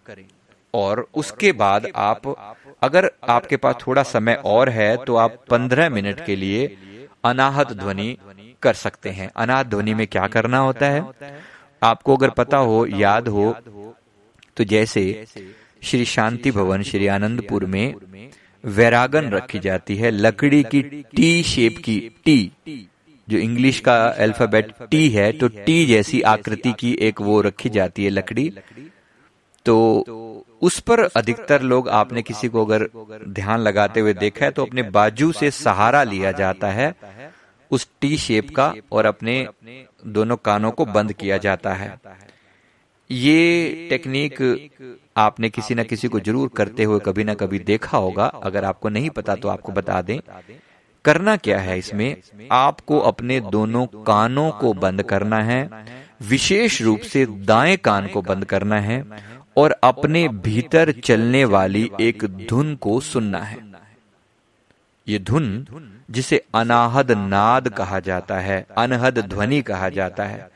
और 0.74 1.07
उसके 1.14 1.52
बाद 1.55 1.87
आप 1.96 2.26
अगर 2.83 3.11
आपके 3.29 3.57
पास 3.57 3.75
थोड़ा 3.87 4.03
समय 4.03 4.40
और 4.45 4.68
है 4.68 4.97
तो 4.97 5.16
आप 5.16 5.37
पंद्रह 5.51 5.88
मिनट 5.90 6.25
के 6.27 6.37
लिए 6.37 6.66
अनाहत 7.25 7.73
ध्वनि 7.73 8.16
कर 8.62 8.75
सकते 8.75 9.11
हैं। 9.11 9.31
अनाहत 9.37 9.66
ध्वनि 9.66 9.95
में 9.95 10.07
क्या 10.07 10.27
करना 10.27 10.59
होता 10.59 10.87
है? 10.87 11.05
आपको 11.83 12.16
अगर 12.16 12.31
पता 12.31 12.57
हो 12.59 12.87
याद 12.88 13.29
हो 13.29 13.51
तो 14.57 14.64
जैसे 14.64 15.05
श्री 15.83 16.05
शांति 16.05 16.51
भवन 16.51 16.83
श्री 16.83 17.07
आनंदपुर 17.09 17.64
में 17.66 17.95
वैरागन 18.64 19.31
रखी 19.31 19.59
जाती 19.59 19.97
है 19.97 20.11
लकड़ी 20.11 20.62
की 20.64 20.83
टी 21.16 21.42
शेप 21.42 21.77
की 21.85 21.99
टी। 22.25 22.88
जो 23.29 23.38
इंग्लिश 23.38 23.79
का 23.81 23.95
अल्फ़ाबेट 24.05 24.73
टी 24.90 25.09
है 25.11 25.31
तो 25.33 25.49
टी 25.49 25.85
जैसी 25.87 26.21
आकृति 26.29 26.73
की 26.73 26.92
एक 27.01 27.21
वो 27.21 27.40
रखी 27.40 27.68
जाती 27.71 28.05
है 28.05 28.11
लकड़ी। 28.11 28.51
तो 29.66 30.44
उस 30.62 30.79
पर 30.81 31.01
अधिकतर 31.16 31.62
लोग 31.62 31.88
आपने 31.90 32.22
किसी 32.22 32.48
को 32.48 32.64
अगर 32.64 32.88
ध्यान 33.31 33.61
लगाते 33.61 34.01
हुए 34.01 34.14
देखा 34.14 34.44
है 34.44 34.51
तो 34.51 34.64
अपने 34.64 34.83
बाजू 34.90 35.31
से 35.33 35.51
सहारा 35.51 36.03
लिया 36.05 36.33
जाता 36.33 36.70
है, 36.70 36.94
उस 37.70 37.88
टी 38.01 38.16
शेप 38.16 38.51
का 38.51 38.72
और 38.92 39.07
अपने 39.07 39.46
दोनों 40.09 40.37
कानों 40.37 40.70
को 40.70 40.85
बंद 40.87 41.12
किया 41.12 41.38
जाता 41.38 41.75
है। 41.75 41.96
ये 43.11 43.87
टेक्निक 43.90 44.98
आपने 45.16 45.48
किसी 45.51 45.75
न 45.75 45.85
किसी 45.85 46.09
को 46.09 46.20
ज़रूर 46.20 46.51
करते 46.57 46.85
हुए 46.85 47.01
कभी 47.01 47.25
ना 47.25 47.35
कभी 47.35 47.59
देखा 47.61 47.98
होगा। 47.98 48.27
अगर 48.42 48.64
आपको 48.64 48.88
नहीं 48.88 49.11
पता 49.11 49.35
तो 49.35 49.48
आपको 49.48 49.72
बता 49.72 50.01
दें। 50.03 50.18
करना 51.05 51.37
क्या 51.37 51.59
है 51.59 51.79
इसमें? 51.79 52.16
आपको 52.53 52.98
अपने 53.01 53.40
दोनों 53.40 53.87
कानों 54.07 54.51
को 54.51 54.72
बंद 54.75 55.03
करना 55.03 55.42
है। 55.42 55.68
विशेष 56.22 56.81
रूप 56.83 57.01
से 57.03 57.27
दाएँ 57.46 57.77
कान 57.77 58.07
को 58.07 58.22
बंद 58.22 58.44
करना 58.44 58.81
है। 58.81 59.03
और 59.57 59.77
अपने 59.83 60.29
भीतर 60.29 60.93
चलने 60.93 61.45
वाली 61.45 61.91
एक 62.01 62.25
धुन 62.51 62.75
को 62.77 63.01
सुनना 63.01 63.38
है। 63.38 63.73
ये 65.09 65.19
धुन, 65.19 65.67
जिसे 66.11 66.45
अनाहद 66.55 67.11
नाद 67.11 67.69
कहा 67.69 68.01
जाता 68.01 68.38
है, 68.38 68.67
अनहद 68.79 69.19
ध्वनि 69.19 69.62
कहा 69.62 69.88
जाता 69.88 70.25
है। 70.25 70.51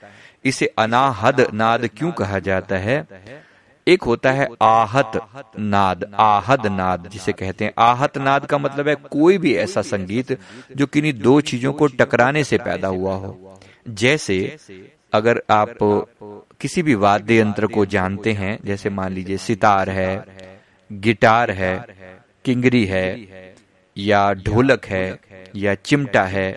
इसे 0.44 0.66
अनाहद 0.66 1.46
नाद 1.54 1.86
क्यों 1.86 2.12
कहा 2.12 2.38
जाता 2.38 2.76
है? 2.76 3.06
एक 3.88 4.02
होता 4.02 4.30
है 4.30 4.48
आहत 4.62 5.12
नाद, 5.58 6.14
आहद 6.14 6.66
नाद, 6.66 7.08
जिसे 7.08 7.32
कहते 7.32 7.64
हैं। 7.64 7.72
आहत 7.78 8.18
नाद 8.18 8.46
का 8.46 8.58
मतलब 8.58 8.88
है 8.88 8.94
कोई 8.94 9.38
भी 9.38 9.54
ऐसा 9.54 9.82
संगीत 9.82 10.38
जो 10.76 10.86
किन्हीं 10.86 11.12
दो 11.12 11.40
चीज़ों 11.40 11.72
को 11.72 11.86
टकराने 11.86 12.44
से 12.44 12.58
पैदा 12.58 12.88
हुआ 12.88 13.14
हो। 13.14 13.60
जैसे 13.88 14.56
अगर 15.16 15.42
आप 15.50 15.76
किसी 16.60 16.82
भी 16.82 16.94
वाद्य 16.94 17.38
यंत्र 17.40 17.66
को 17.66 17.84
जानते 17.86 18.32
हैं, 18.32 18.58
जैसे 18.64 18.90
मान 18.90 19.12
लीजिए 19.12 19.36
सितार 19.38 19.90
है, 19.90 20.24
गिटार 20.90 21.50
है, 21.50 21.74
किंगरी 22.44 22.84
है, 22.84 23.54
या 23.96 24.32
ढोलक 24.34 24.86
है, 24.86 25.18
या 25.56 25.74
चिमटा 25.74 26.22
है, 26.24 26.48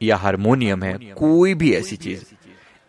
या 0.00 0.16
हारमोनियम 0.16 0.82
है, 0.82 0.94
कोई 1.16 1.54
भी 1.54 1.72
ऐसी 1.74 1.96
चीज़, 1.96 2.24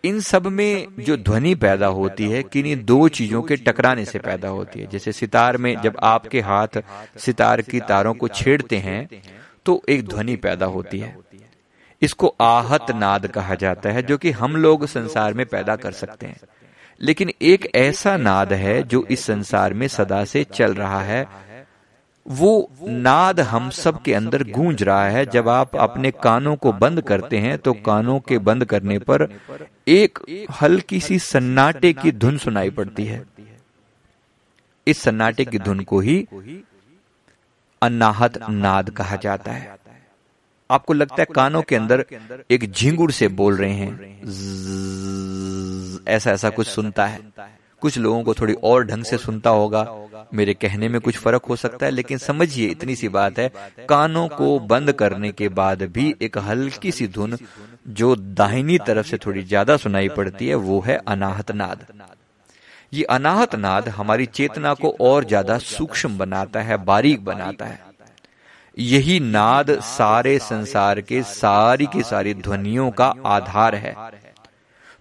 इन 0.03 0.19
सब 0.19 0.47
में 0.47 0.88
जो 0.99 1.17
ध्वनि 1.17 1.53
पैदा 1.55 1.88
होती 1.88 2.29
है, 2.29 2.41
किन्हीं 2.43 2.75
दो 2.86 3.07
चीज़ों 3.09 3.41
के 3.41 3.55
टकराने 3.57 4.05
से 4.05 4.19
पैदा 4.19 4.47
होती 4.49 4.79
है। 4.79 4.88
जैसे 4.88 5.12
सितार 5.12 5.57
में 5.57 5.75
जब 5.81 5.97
आपके 6.03 6.41
हाथ 6.41 6.81
सितार 7.17 7.62
की 7.62 7.79
तारों 7.79 8.13
को 8.13 8.27
छेड़ते 8.27 8.77
हैं 8.77 9.07
तो 9.65 9.81
एक 9.89 10.07
ध्वनि 10.07 10.36
पैदा 10.36 10.65
होती 10.65 10.99
है। 10.99 11.15
इसको 12.04 12.36
आहत 12.42 12.92
नाद 12.92 13.28
कहा 13.28 13.56
जाता 13.56 13.89
है, 13.89 14.04
जो 14.04 14.18
कि 14.18 14.32
हम 14.32 14.56
लोग 14.56 14.86
संसार 14.88 15.34
में 15.34 15.46
पैदा 15.46 15.76
कर 15.76 15.92
सकते 15.92 16.26
हैं। 16.26 16.39
लेकिन 17.02 17.32
एक 17.42 17.68
ऐसा 17.76 18.18
नाद 18.18 18.54
है 18.54 18.82
जो 18.84 19.06
इस 19.12 19.26
संसार 19.26 19.74
में 19.74 19.88
सदा 19.88 20.24
से 20.26 20.44
चल 20.44 20.74
रहा 20.74 21.02
है। 21.02 21.26
वो 22.26 22.72
नाद 22.84 23.39
हम 23.39 23.70
सब 23.70 24.02
के 24.02 24.13
अंदर 24.13 24.44
गूंज 24.44 24.84
रहा 24.84 25.08
है। 25.08 25.26
जब 25.26 25.50
आप 25.50 25.76
अपने 25.76 26.12
कानों 26.24 26.56
को 26.56 26.72
बंद 26.74 27.02
करते 27.02 27.38
हैं 27.38 27.58
तो 27.58 27.74
कानों 27.74 28.20
के 28.20 28.38
बंद 28.39 28.66
करने 28.66 29.00
पर 29.00 29.28
एक 29.88 30.20
हल्की 30.62 31.00
सी 31.00 31.20
सन्नाटे 31.20 31.94
की 31.94 32.12
धुन 32.12 32.38
सुनाई 32.38 32.70
पड़ती 32.70 33.06
है। 33.06 33.24
इस 34.88 35.02
सन्नाटे 35.02 35.46
की 35.46 35.60
धुन 35.60 35.80
को 35.80 36.00
ही 36.00 36.28
अनाहत 37.82 38.39
नाद 38.50 38.89
कहा 38.89 39.16
जाता 39.16 39.52
है। 39.52 39.76
आपको 40.73 40.93
लगता 40.93 41.15
है 41.19 41.25
कानों 41.36 41.62
के 41.62 41.75
अंदर 41.75 42.05
एक 42.51 42.71
झिंगुर 42.71 43.12
से 43.12 43.27
बोल 43.29 43.57
रहे 43.57 43.73
हैं। 43.73 43.91
ऐसा 46.07 46.31
ऐसा 46.31 46.49
कुछ 46.51 46.67
सुनता 46.67 47.05
है। 47.05 47.19
कुछ 47.81 47.97
लोगों 47.97 48.23
को 48.23 48.33
थोड़ी 48.33 48.53
और 48.63 48.86
ढंग 48.86 49.03
से 49.03 49.17
सुनता 49.17 49.49
होगा। 49.51 49.88
मेरे 50.33 50.53
कहने 50.55 50.88
में 50.89 50.99
कुछ 51.01 51.17
फ़र्क 51.17 51.45
हो 51.45 51.55
सकता 51.55 51.86
है 51.86 51.91
लेकिन 51.91 52.17
समझिए 52.19 52.67
इतनी 52.67 52.95
सी 52.95 53.09
बात 53.09 53.39
है। 53.39 53.47
कानों 53.89 54.27
को 54.29 54.59
बंद 54.62 54.91
करने 54.93 55.31
के 55.31 55.49
बाद 55.51 55.83
भी 55.93 56.13
एक 56.21 56.38
हल्की 56.39 56.91
सी 56.91 57.07
धुन 57.09 57.38
जो 57.91 58.15
दाहिनी 58.15 58.77
तरफ़ 58.79 59.07
से 59.07 59.17
थोड़ी 59.17 59.43
ज़्यादा 59.43 59.77
सुनाई 59.77 60.09
पड़ती 60.09 60.47
है 60.47 60.55
वो 60.57 60.79
है 60.81 60.95
अनाहत 61.07 61.51
नाद। 61.53 61.86
ये 62.93 63.03
अनाहत 63.12 63.55
नाद 63.57 63.89
हमारी 63.91 64.25
चेतना 64.31 64.73
को 64.73 64.95
और 65.01 65.25
ज़्यादा 65.25 65.57
सूक्ष्म 65.59 66.17
बनाता 66.17 66.62
है 66.62 66.77
बारीक 66.86 67.23
बनाता 67.25 67.65
है। 67.65 67.92
यही 68.77 69.19
नाद 69.19 69.79
सारे 69.79 70.39
संसार 70.39 71.01
के 71.01 71.23
सारी 71.23 71.86
की 71.86 72.03
सारी 72.03 72.33
ध्वनियों 72.33 72.91
का 72.91 73.13
आधार 73.25 73.75
है। 73.75 73.95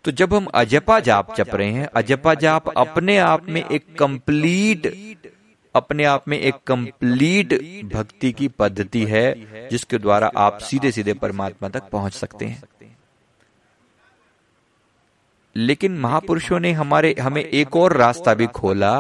तो 0.05 0.11
जब 0.11 0.35
हम 0.35 0.47
अजपा 0.55 1.01
जाप 1.01 1.35
जप 1.37 1.55
रहे 1.55 1.71
हैं, 1.71 1.87
अजपा 1.87 2.35
जाप 2.35 2.69
अपने 2.69 3.19
आप 3.19 3.49
में 3.49 3.65
एक 3.65 3.99
कंप्लीट, 3.99 5.13
अपने 5.75 6.05
आप 6.05 6.29
में 6.29 6.39
एक 6.41 6.55
कंप्लीट 6.67 7.55
भक्ति 7.85 8.33
की 8.33 8.49
पद्धति 8.49 9.05
है, 9.05 9.35
जिसके 9.69 9.99
द्वारा 9.99 10.31
आप 10.37 10.59
सीधे 10.59 10.93
सीधे 10.93 11.15
परमात्मा 11.15 11.69
तक 11.69 11.83
पहुँच 11.83 12.13
सकते 12.13 12.45
हैं। 12.45 12.63
लेकिन 15.57 15.99
महापुरुषों 15.99 16.59
ने 16.61 16.73
हमारे 16.73 17.15
हमें 17.21 17.43
एक 17.43 17.77
और 17.77 17.97
रास्ता 17.97 18.35
भी 18.35 18.47
खोला 18.49 18.93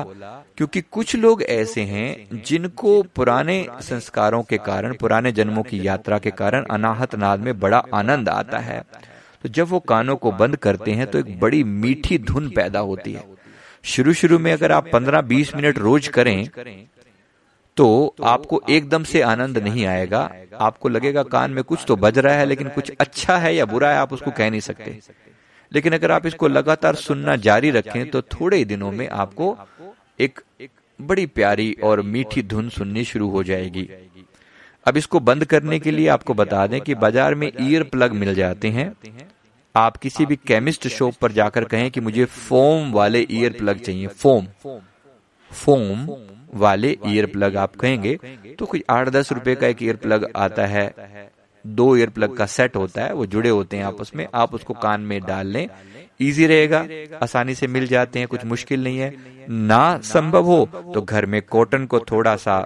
क्योंकि 0.56 0.80
कुछ 0.90 1.14
लोग 1.16 1.42
ऐसे 1.42 1.82
हैं 1.82 2.42
जिनको 2.44 3.02
पुराने 3.16 3.66
संस्कारों 3.80 4.42
के 4.42 4.58
कारण 4.58 4.94
पुराने 4.94 5.32
जन्मों 5.32 5.62
की 5.62 5.86
यात्रा 5.86 6.18
के 6.18 6.30
कारण 6.32 6.64
अनाहत 6.70 7.14
नाद 7.14 7.40
में 7.40 7.58
बड़ा 7.60 7.82
आनंद 7.94 8.28
आता 8.28 8.58
है। 8.58 8.82
तो 9.44 9.48
जब 9.48 9.68
वो 9.68 9.80
कानों 9.80 10.16
को 10.16 10.32
बंद 10.32 10.56
करते 10.56 10.90
हैं 10.90 11.06
तो 11.06 11.18
एक 11.18 11.38
बड़ी 11.40 11.62
मीठी 11.64 12.18
धुन 12.20 12.48
पैदा 12.50 12.78
होती 12.80 13.12
है। 13.12 13.24
शुरू 13.84 14.12
शुरू 14.12 14.38
में 14.38 14.52
अगर 14.52 14.72
आप 14.72 14.90
15-20 14.90 15.54
मिनट 15.56 15.78
रोज 15.78 16.08
करें 16.08 16.48
तो 17.76 18.14
आपको 18.24 18.60
एकदम 18.70 19.04
से 19.04 19.20
आनंद 19.22 19.58
नहीं 19.58 19.86
आएगा। 19.86 20.30
आपको 20.60 20.88
लगेगा 20.88 21.22
कान 21.24 21.50
में 21.50 21.62
कुछ 21.64 21.84
तो 21.88 21.96
बज 21.96 22.18
रहा 22.18 22.34
है 22.34 22.46
लेकिन 22.46 22.68
कुछ 22.68 22.92
अच्छा 23.00 23.36
है 23.38 23.54
या 23.54 23.64
बुरा 23.66 23.90
है 23.90 23.96
आप 23.96 24.12
उसको 24.12 24.30
कह 24.30 24.50
नहीं 24.50 24.60
सकते। 24.60 24.98
लेकिन 25.72 25.92
अगर 25.92 26.10
आप 26.10 26.26
इसको 26.26 26.48
लगातार 26.48 26.94
सुनना 26.96 27.36
जारी 27.38 27.70
रखें 27.70 28.10
तो 28.10 28.22
थोड़े 28.22 28.56
ही 28.56 28.64
दिनों 28.66 28.90
में 28.92 29.08
आपको 29.08 29.56
एक 30.20 30.40
बड़ी 31.00 31.26
प्यारी 31.28 31.72
और 31.84 32.00
मीठी 32.04 32.42
धुन 32.44 32.68
सुननी 32.70 33.04
शुरू 33.04 33.28
हो 33.30 33.42
जाएगी। 33.44 33.88
अब 34.86 34.96
इसको 34.96 35.20
बंद 35.20 35.44
करने 35.44 35.78
के 35.78 35.90
लिए 35.90 36.08
आपको 36.08 36.34
बता 36.34 36.66
दें 36.66 36.80
कि 36.80 36.94
बाज़ार 36.96 37.34
में 37.34 37.50
ईयर 37.50 37.82
प्लग 37.84 38.12
मिल 38.14 38.34
जाते 38.34 38.68
हैं। 38.70 38.92
आप 39.74 39.96
किसी 39.96 40.26
भी 40.26 40.36
केमिस्ट 40.38 40.88
शॉप 40.90 41.14
पर 41.20 41.32
जाकर 41.32 41.64
कहें 41.66 41.90
कि 41.90 42.00
मुझे 42.00 42.24
फोम 42.24 42.92
वाले 42.92 43.26
ईयर 43.30 43.52
प्लग 43.58 43.78
चाहिए। 43.80 44.06
फोम 44.06 44.46
फोम 45.50 46.08
वाले 46.54 46.96
ईयर 47.06 47.26
प्लग 47.26 47.56
आप 47.56 47.76
कहेंगे 47.76 48.18
तो 48.58 48.66
कुछ 48.66 48.82
आठ 48.90 49.08
दस 49.10 49.32
रुपए 49.32 49.54
का 49.54 49.66
एक 49.66 49.82
ईयर 49.82 49.96
प्लग 49.98 50.30
आता 50.36 50.66
है। 50.66 50.86
दो 51.64 51.96
ईयर 51.96 52.10
प्लग 52.10 52.36
का 52.36 52.46
सेट 52.48 52.76
होता 52.76 53.04
है, 53.04 53.12
वो 53.12 53.26
जुड़े 53.26 53.48
होते 53.50 53.76
हैं 53.76 53.84
आपस 53.84 54.10
में, 54.14 54.26
आप 54.34 54.54
उसको 54.54 54.74
कान 54.76 55.00
में 55.02 55.20
डाल 55.22 55.46
लें 55.46 55.66
इजी 56.20 56.46
रहेगा, 56.46 56.86
आसानी 57.22 57.54
से 57.54 57.66
मिल 57.68 57.86
जाते 57.86 58.18
हैं, 58.18 58.28
कुछ 58.28 58.44
मुश्किल 58.46 58.84
नहीं 58.84 58.98
है। 58.98 59.14
ना 59.48 59.98
संभव 60.04 60.44
हो 60.44 60.92
तो 60.94 61.02
घर 61.02 61.26
में 61.26 61.40
कॉटन 61.42 61.86
को 61.86 62.00
थोड़ा 62.02 62.36
सा 62.38 62.56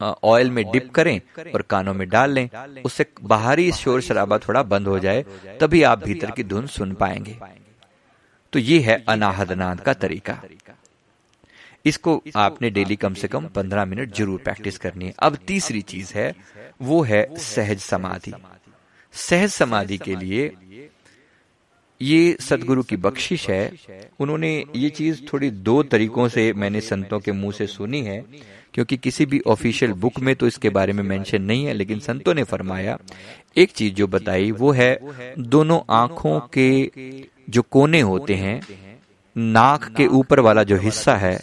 ऑयल 0.00 0.50
में 0.50 0.64
डिप 0.70 0.90
करें 0.90 1.20
और 1.54 1.62
कानों 1.62 1.94
में 1.94 2.08
डाल 2.08 2.30
लें। 2.30 2.48
उससे 2.84 3.06
बाहरी 3.24 3.70
शोर 3.72 4.00
शराबा 4.00 4.38
थोड़ा 4.38 4.62
बंद 4.64 4.88
हो 4.88 4.98
जाए, 4.98 5.24
तभी 5.60 5.82
आप 5.82 6.04
भीतर 6.04 6.30
की 6.30 6.44
धुन 6.44 6.66
सुन 6.68 6.92
पाएँगे। 6.94 7.38
तो 8.52 8.58
ये 8.58 8.78
है 8.80 9.02
अनाहदनाद 9.08 9.80
का 9.80 9.92
तरीका। 9.94 10.40
इसको 11.86 12.22
आपने 12.36 12.70
डेली 12.70 12.96
कम 12.96 13.14
से 13.14 13.28
कम 13.28 13.46
पंद्रह 13.54 13.84
मिनट 13.84 14.14
ज़रूर 14.14 14.40
प्रैक्टिस 14.44 14.78
करनी 14.78 15.04
है। 15.04 15.14
अब 15.20 15.38
तीसरी 15.46 15.80
चीज़ 15.84 16.12
है 16.14 16.34
वो 16.82 17.02
है 17.04 17.26
सहज 17.40 17.78
समाधि। 17.80 18.32
सहज 19.14 19.50
समाधि 19.50 19.98
के 19.98 20.16
लिए 20.16 20.50
ये 22.00 22.36
सदगुरु 22.40 22.82
की 22.82 22.96
बख्शिश 22.98 23.48
है। 23.50 23.70
उन्होंने 24.20 24.50
ये 24.76 24.88
चीज़ 24.90 25.20
थोड़ी 25.32 25.50
दो 25.50 25.82
तरीकों 25.84 26.26
से 26.28 26.52
मैंने 26.54 26.80
संतों 26.82 27.20
के 27.20 27.32
मुँह 27.32 27.52
से 27.52 27.66
सुनी 27.66 28.00
है 28.02 28.24
क्योंकि 28.74 28.96
किसी 28.96 29.26
भी 29.26 29.40
ऑफिशियल 29.46 29.92
बुक 29.94 30.18
में 30.20 30.34
तो 30.36 30.46
इसके 30.46 30.70
बारे 30.70 30.92
में 30.92 31.02
मेंशन 31.04 31.42
नहीं 31.42 31.64
है 31.64 31.72
लेकिन 31.74 32.00
संतों 32.00 32.34
ने 32.34 32.42
फरमाया। 32.44 32.98
एक 33.56 33.70
चीज़ 33.72 33.94
जो 33.94 34.06
बताई 34.06 34.50
वो 34.52 34.72
है 34.72 35.34
दोनों 35.38 35.80
आँखों 35.94 36.38
के 36.52 36.68
जो 37.48 37.62
कोने 37.62 38.00
होते 38.02 38.34
हैं। 38.34 38.60
नाक 39.36 39.84
के 39.96 40.06
ऊपर 40.06 40.40
वाला 40.40 40.62
जो 40.62 40.76
हिस्सा 40.76 41.16
है 41.16 41.38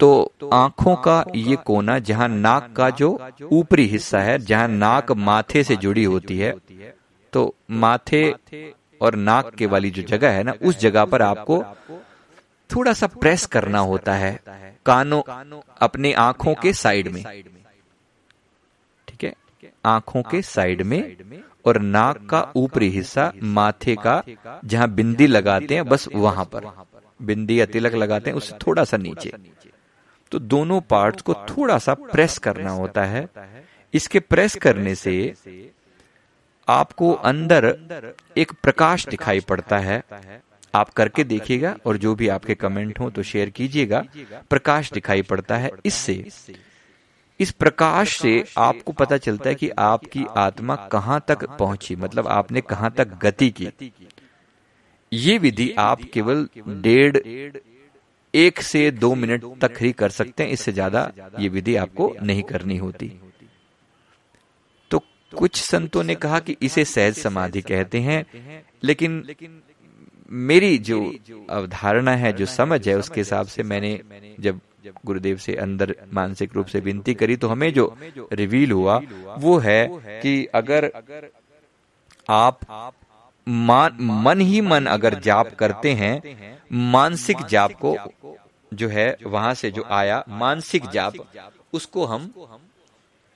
तो 0.00 0.32
आँखों 0.52 0.96
का 0.96 1.24
ये 1.34 1.56
कोना 1.56 1.98
जहाँ 1.98 2.28
नाक 2.28 2.74
का 2.76 2.90
जो 2.90 3.30
ऊपरी 3.52 3.86
हिस्सा 3.86 4.18
है 4.18 4.38
जहाँ 4.38 4.68
नाक 4.68 5.12
माथे 5.12 5.64
से 5.64 5.76
जुड़ी 5.76 6.04
होती 6.04 6.38
है 6.38 6.54
तो 7.32 7.54
माथे 7.70 8.34
और 9.00 9.14
नाक 9.14 9.54
के 9.54 9.66
वाली 9.66 9.90
जो 9.90 10.02
जगह 10.02 10.30
है 10.30 10.42
ना 10.42 10.54
उस 10.62 10.78
जगह 10.78 11.04
पर 11.04 11.22
आपको 11.22 11.64
थोड़ा 12.70 12.92
सा 12.92 13.06
प्रेस 13.06 13.46
करना 13.46 13.78
होता 13.78 14.14
है 14.14 14.40
कानों 14.86 15.22
अपने 15.80 16.12
आँखों 16.12 16.54
के 16.54 16.72
साइड 16.72 17.08
में। 17.08 17.24
आँखों 19.84 20.22
के 20.22 20.42
साइड 20.42 20.82
में 20.82 21.16
और 21.66 21.78
नाक 21.78 22.26
का 22.30 22.52
ऊपरी 22.56 22.88
हिस्सा 22.88 23.32
माथे 23.42 23.96
का 23.96 24.22
जहाँ 24.64 24.88
बिंदी 24.90 25.26
लगाते 25.26 25.74
हैं 25.74 25.88
बस 25.88 26.08
वहाँ 26.14 26.44
पर। 26.44 26.86
बिंदी 27.22 27.60
या 27.60 27.66
तिलक 27.66 27.94
लगाते 27.94 28.30
हैं 28.30 28.36
उससे 28.36 28.56
थोड़ा 28.66 28.84
सा 28.84 28.96
नीचे। 28.96 29.32
तो 30.30 30.38
दोनों 30.38 30.80
पार्ट्स 30.80 31.22
को 31.22 31.34
थोड़ा 31.34 31.78
सा 31.78 31.94
प्रेस 31.94 32.38
करना 32.38 32.70
होता 32.70 33.04
है। 33.04 33.28
इसके 33.94 34.20
प्रेस 34.20 34.54
करने 34.54 34.94
से 34.94 35.34
आपको 36.68 37.12
अंदर 37.12 37.76
एक 38.38 38.52
प्रकाश 38.62 39.08
दिखाई 39.08 39.40
पड़ता 39.40 39.78
है। 39.78 40.02
आप 40.74 40.90
करके 40.90 41.24
देखिएगा 41.24 41.76
और 41.86 41.96
जो 41.96 42.14
भी 42.14 42.28
आपके 42.28 42.54
कमेंट 42.54 43.00
हो 43.00 43.10
तो 43.10 43.22
शेयर 43.22 43.50
कीजिएगा। 43.50 44.04
प्रकाश 44.50 44.92
दिखाई 44.92 45.22
पड़ता 45.22 45.56
है 45.56 45.70
इससे। 45.84 46.28
इस 47.40 47.50
प्रकाश 47.52 48.16
से 48.18 48.44
आपको 48.58 48.92
पता 48.92 49.16
चलता 49.18 49.48
है 49.48 49.54
कि 49.54 49.68
आपकी 49.78 50.24
आत्मा 50.36 50.76
कहाँ 50.92 51.20
तक 51.28 51.44
पहुँची? 51.58 51.96
मतलब 51.96 52.28
आपने 52.28 52.60
कहाँ 52.62 52.90
तक 52.90 53.18
गति 53.22 53.50
की? 53.52 53.68
ये 55.12 55.38
विधि 55.38 55.70
आप 55.78 56.00
केवल 56.12 56.48
डेढ़ 56.82 57.16
एक 58.34 58.60
से 58.62 58.90
दो 58.92 59.14
मिनट 59.14 59.44
तक 59.60 59.80
ही 59.80 59.92
कर 59.92 60.10
सकते 60.10 60.42
हैं। 60.42 60.50
इससे 60.50 60.72
ज़्यादा 60.72 61.10
ये 61.38 61.48
विधि 61.48 61.76
आपको 61.76 62.14
नहीं 62.22 62.42
करनी 62.42 62.76
होती। 62.76 63.12
तो 64.90 65.02
कुछ 65.32 65.60
संतों 65.60 66.02
ने 66.02 66.14
कहा 66.16 66.38
कि 66.40 66.56
इसे 66.62 66.84
सहज 66.86 67.16
समाधि 67.16 67.60
कहते 67.62 68.00
हैं। 68.00 68.24
लेकिन 68.82 69.22
मेरी 70.30 70.76
जो 70.80 71.00
अवधारणा 71.50 72.14
है 72.16 72.32
जो 72.32 72.46
समझ 72.48 72.86
है 72.88 72.96
उसके 72.96 73.20
हिसाब 73.20 73.46
से 73.46 73.62
मैंने 73.64 74.00
जब 74.40 74.60
गुरुदेव 75.06 75.36
से 75.36 75.54
अंदर 75.56 75.94
मानसिक 76.12 76.54
रूप 76.54 76.66
से 76.66 76.80
विनती 76.80 77.14
करी 77.14 77.36
तो 77.36 77.48
हमें 77.48 77.72
जो 77.72 77.96
रिवील 78.32 78.72
हुआ, 78.72 79.00
वो 79.38 79.58
है 79.58 79.86
कि 80.22 80.44
अगर 80.54 80.90
आप 82.30 82.60
मान, 83.46 83.96
मन 84.00 84.40
ही 84.40 84.60
मन 84.60 84.86
अगर 84.86 85.14
जाप 85.20 85.54
करते 85.54 85.92
हैं, 85.92 86.58
मानसिक 86.72 87.44
जाप 87.46 87.72
को 87.84 87.96
जो 88.74 88.88
है 88.88 89.16
वहाँ 89.26 89.54
से 89.54 89.70
जो 89.70 89.84
आया, 89.90 90.24
मानसिक 90.28 90.88
जाप, 90.88 91.14
उसको 91.72 92.04
हम 92.04 92.32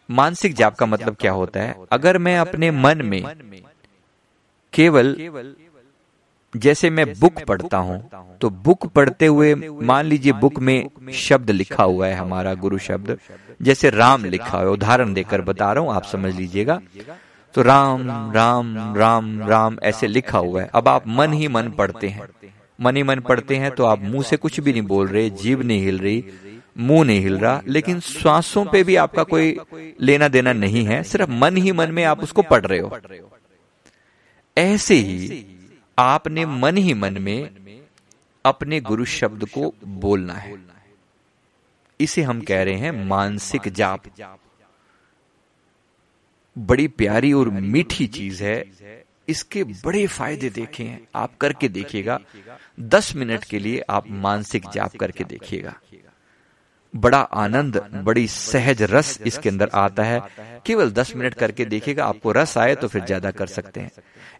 मानसिक 0.09 0.55
जाप 0.55 0.75
का 0.75 0.87
मतलब 0.87 1.17
क्या 1.17 1.33
होता 1.33 1.61
है? 1.61 1.77
अगर 1.93 2.19
मैं 2.19 2.37
अपने 2.39 2.71
मन 2.71 3.05
में 3.05 3.23
केवल 4.73 5.15
जैसे 6.55 6.91
मैं 6.91 7.07
बुक 7.21 7.43
पढ़ता 7.43 7.77
हूँ 7.79 8.37
तो 8.41 8.51
बुक 8.51 8.87
पढ़ते 8.87 9.27
हुए 9.27 9.55
मान 9.55 10.07
लीजिए 10.07 10.33
बुक 10.33 10.59
में 10.59 10.89
शब्द 11.15 11.51
लिखा 11.51 11.85
हुआ 11.85 12.07
है 12.07 12.15
हमारा 12.15 12.55
गुरु 12.55 12.79
शब्द। 12.79 13.17
जैसे 13.63 13.91
राम 13.91 14.25
लिखा 14.25 14.59
हुआ 14.59 14.71
उदाहरण 14.71 15.13
देकर 15.15 15.41
बता 15.41 15.73
रहा 15.73 15.85
हूँ 15.85 15.93
आप 15.93 16.05
समझ 16.05 16.35
लीजिएगा। 16.35 16.81
तो 17.55 17.63
राम 17.63 18.33
राम 18.33 18.77
राम 18.97 19.41
राम 19.49 19.79
ऐसे 19.83 20.07
लिखा 20.07 20.39
हुआ 20.39 20.61
है। 20.63 20.71
अब 20.75 20.89
आप 20.89 21.09
मन 21.09 21.33
ही 21.33 21.49
मन 21.49 21.71
पढ़ते 21.71 22.09
हैं। 22.09 22.29
मन 22.79 22.97
ही 22.97 23.03
मन 23.03 23.21
पढ़ते 23.21 23.57
हैं 23.57 23.71
तो 23.71 23.85
आप 23.85 24.03
मुँह 24.03 24.23
से 24.23 24.37
कुछ 24.37 24.61
भी 24.61 24.73
नहीं 24.73 24.83
बोल 24.83 25.09
रहे 25.09 25.29
जीव 25.31 25.63
नहीं 25.63 25.85
हिल 25.85 25.99
रही 25.99 26.25
मुँह 26.79 27.05
नहीं 27.05 27.21
हिल 27.21 27.39
रहा 27.39 27.61
लेकिन 27.69 28.01
श्वासों 28.01 28.65
पे 28.65 28.83
भी 28.85 28.97
आपका 28.97 29.23
कोई 29.23 29.59
लेना 30.01 30.29
देना 30.29 30.53
नहीं 30.53 30.85
है 30.85 31.03
सिर्फ़ 31.03 31.31
मन 31.31 31.57
ही 31.57 31.73
मन 31.73 31.91
में 31.91 32.05
आप 32.05 32.23
उसको 32.23 32.43
पढ़ 32.43 32.67
रहे 32.67 32.79
हो। 32.79 32.99
ऐसे 34.57 34.95
ही। 34.95 35.45
आपने 35.99 36.47
मन 36.47 36.77
ही 36.77 36.95
मन 36.95 37.19
में 37.19 37.51
अपने 38.45 38.81
गुरु 38.81 39.05
शब्द 39.05 39.45
को 39.45 39.75
बोलना 39.85 40.35
है। 40.35 40.59
इसे 42.01 42.23
हम 42.23 42.41
कह 42.41 42.63
रहे 42.63 42.75
हैं 42.75 43.07
मानसिक 43.07 43.69
जाप। 43.69 44.03
बड़ी 46.59 46.89
प्यारी 46.89 47.33
और 47.33 47.49
मीठी 47.49 48.07
चीज़ 48.07 48.45
है। 48.45 48.65
इसके 49.29 49.65
बड़े 49.65 50.07
फ़ायदे 50.07 50.51
देखे। 50.51 50.85
हैं 50.85 51.07
आप 51.15 51.37
करके 51.37 51.69
देखिएगा। 51.69 52.21
दस 52.81 53.17
मिनट 53.17 53.45
के 53.45 53.59
लिए 53.59 53.81
आप 53.81 54.11
मानसिक 54.11 54.69
जाप 54.69 54.97
करके 54.97 55.25
देखिएगा। 55.25 55.81
बड़ा 56.95 57.19
आनंद, 57.19 57.77
बड़ी 58.05 58.27
सहज 58.29 58.83
रस 58.85 59.19
इसके 59.27 59.49
अंदर 59.49 59.71
आता 59.75 60.03
है। 60.03 60.21
केवल 60.67 60.91
दस 60.93 61.13
मिनट 61.17 61.35
करके 61.35 61.65
देखिएगा, 61.67 62.05
आपको 62.05 62.33
रस 62.33 62.57
आए 62.59 62.75
तो 62.75 62.89
फिर 62.89 63.05
ज़्यादा 63.05 63.31
कर 63.33 63.47
सकते 63.49 63.81
हैं। 63.81 63.91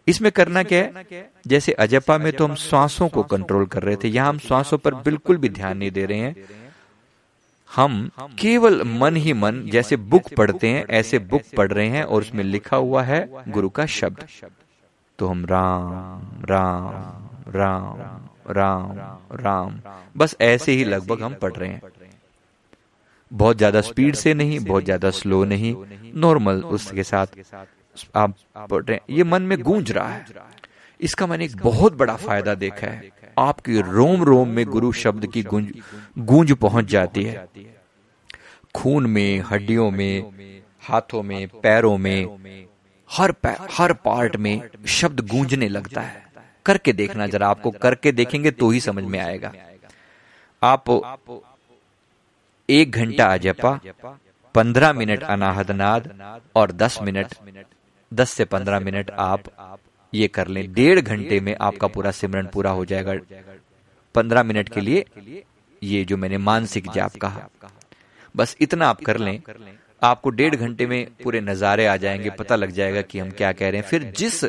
इसमें 0.07 0.31
करना 0.31 0.63
क्या 0.63 0.79
है? 0.79 1.29
जैसे 1.47 1.71
अजपा 1.73 2.17
में 2.17 2.31
तो 2.33 2.47
हम 2.47 2.55
श्वासों 2.57 3.07
को 3.09 3.23
कंट्रोल 3.25 3.65
कर 3.65 3.83
रहे 3.83 3.95
थे, 3.95 4.07
यहाँ 4.07 4.29
हम 4.29 4.37
श्वासों 4.39 4.77
पर 4.77 4.95
बिल्कुल 4.95 5.37
भी 5.37 5.49
ध्यान 5.51 5.77
नहीं 5.77 5.91
दे 5.91 6.05
रहे 6.05 6.19
हैं। 6.19 6.35
हम 7.71 8.09
केवल 8.39 8.81
मन 8.83 9.15
ही 9.15 9.33
मन 9.33 9.61
जैसे 9.71 9.95
बुक 9.97 10.33
पढ़ते 10.33 10.67
हैं, 10.67 10.85
ऐसे 10.91 11.19
बुक 11.19 11.41
पढ़ 11.57 11.71
रहे 11.71 11.87
हैं 11.87 12.03
और 12.03 12.21
उसमें 12.21 12.43
लिखा 12.43 12.77
हुआ 12.77 13.03
है 13.03 13.27
गुरु 13.49 13.69
का 13.69 13.85
शब्द। 13.87 14.25
तो 15.19 15.27
हम 15.27 15.45
राम 15.45 16.45
राम 16.45 17.51
राम 17.51 17.99
राम 18.49 18.99
राम, 19.35 19.79
बस 20.17 20.35
ऐसे 20.41 20.71
ही 20.71 20.83
लगभग 20.83 21.21
हम 21.23 21.33
पढ़ 21.33 21.53
रहे 21.53 21.69
हैं। 21.69 21.81
बहुत 23.33 23.57
ज़्यादा 23.57 23.81
स्पीड 23.81 24.15
से 24.15 24.33
नहीं 24.33 24.59
बहुत 24.61 24.83
ज़्यादा 24.83 25.09
स्लो 25.11 25.43
नहीं 25.45 25.75
नॉर्मल 26.15 26.61
उसके 26.71 27.03
साथ 27.03 27.27
आप 28.15 28.35
पढ़ 28.61 28.83
रहे 28.83 28.95
हैं। 28.95 29.15
ये 29.15 29.23
मन 29.25 29.41
में 29.41 29.57
गूंज 29.61 29.91
रहा 29.91 30.07
है। 30.07 30.25
इसका 30.99 31.27
मैंने 31.27 31.45
एक 31.45 31.55
बहुत 31.57 31.95
बड़ा 31.97 32.15
फ़ायदा 32.17 32.53
देखा 32.55 32.87
है। 32.87 33.11
आपकी 33.39 33.81
रोम 33.81 34.23
रोम 34.23 34.49
में 34.49 34.65
गुरु 34.67 34.91
शब्द 34.93 35.25
की 35.25 35.43
गूंज 35.43 35.71
गूंज 36.21 36.51
पहुँच 36.57 36.85
जाती 36.87 37.23
है। 37.23 37.47
खून 38.75 39.05
में 39.07 39.39
हड्डियों 39.41 39.89
में 39.91 40.61
हाथों 40.83 41.23
में 41.23 41.47
पैरों 41.63 41.97
में 41.97 42.65
हर 43.09 43.33
हर 43.71 43.93
पार्ट 44.05 44.35
में 44.37 44.61
शब्द 44.89 45.27
गूंजने 45.27 45.69
लगता 45.69 46.01
है। 46.01 46.23
करके 46.65 46.93
देखना 46.93 47.27
जरा 47.27 47.47
आपको 47.47 47.71
करके 47.73 48.11
देखेंगे 48.11 48.51
तो 48.53 48.69
ही 48.69 48.79
समझ 48.81 49.03
में 49.05 49.19
आएगा। 49.19 49.53
आप 50.61 50.89
एक 52.73 52.91
घंटा 52.91 53.25
अजपा 53.33 53.71
पंद्रह 54.55 54.93
मिनट 54.93 55.23
अनाहद 55.23 55.71
नाद 55.71 56.09
और 56.55 56.71
दस 56.71 56.97
मिनट 57.01 57.33
दस 58.11 58.31
से 58.31 58.45
पंद्रह 58.45 58.79
मिनट 58.79 59.11
आप 59.11 59.43
ये 60.13 60.27
कर 60.27 60.47
लें। 60.47 60.73
डेढ़ 60.73 60.99
घंटे 60.99 61.39
में 61.39 61.55
आपका 61.61 61.87
पूरा 61.87 62.11
सिमरन 62.11 62.47
पूरा 62.53 62.71
हो 62.71 62.85
जाएगा। 62.85 63.15
पंद्रह 64.15 64.43
मिनट 64.43 64.69
के 64.69 64.81
लिए 64.81 65.05
ये 65.81 66.03
जो 66.05 66.17
मैंने 66.17 66.37
मानसिक 66.37 66.89
जाप 66.91 67.15
कहा। 67.21 67.47
बस 68.35 68.55
इतना 68.61 68.87
आप 68.87 69.01
कर 69.01 69.17
लें। 69.17 69.41
आपको 70.03 70.29
डेढ़ 70.29 70.55
घंटे 70.55 70.85
में 70.87 71.07
पूरे 71.23 71.41
नजारे 71.41 71.85
आ 71.85 71.95
जाएँगे 71.97 72.29
पता 72.29 72.55
लग 72.55 72.71
जाएगा 72.71 73.01
कि 73.01 73.19
हम 73.19 73.31
क्या 73.31 73.51
कह 73.51 73.69
रहे 73.69 73.81
हैं। 73.81 73.87
फिर 73.87 74.03
जिस 74.17 74.43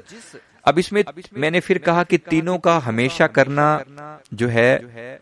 अब 0.64 0.78
इसमें 0.78 1.02
मैंने 1.36 1.60
फिर 1.60 1.78
कहा 1.78 2.04
कि 2.04 2.18
तीनों 2.18 2.58
का 2.58 2.78
हमेशा 2.78 3.26
करना 3.26 3.66
जो 4.34 4.48
है 4.48 5.20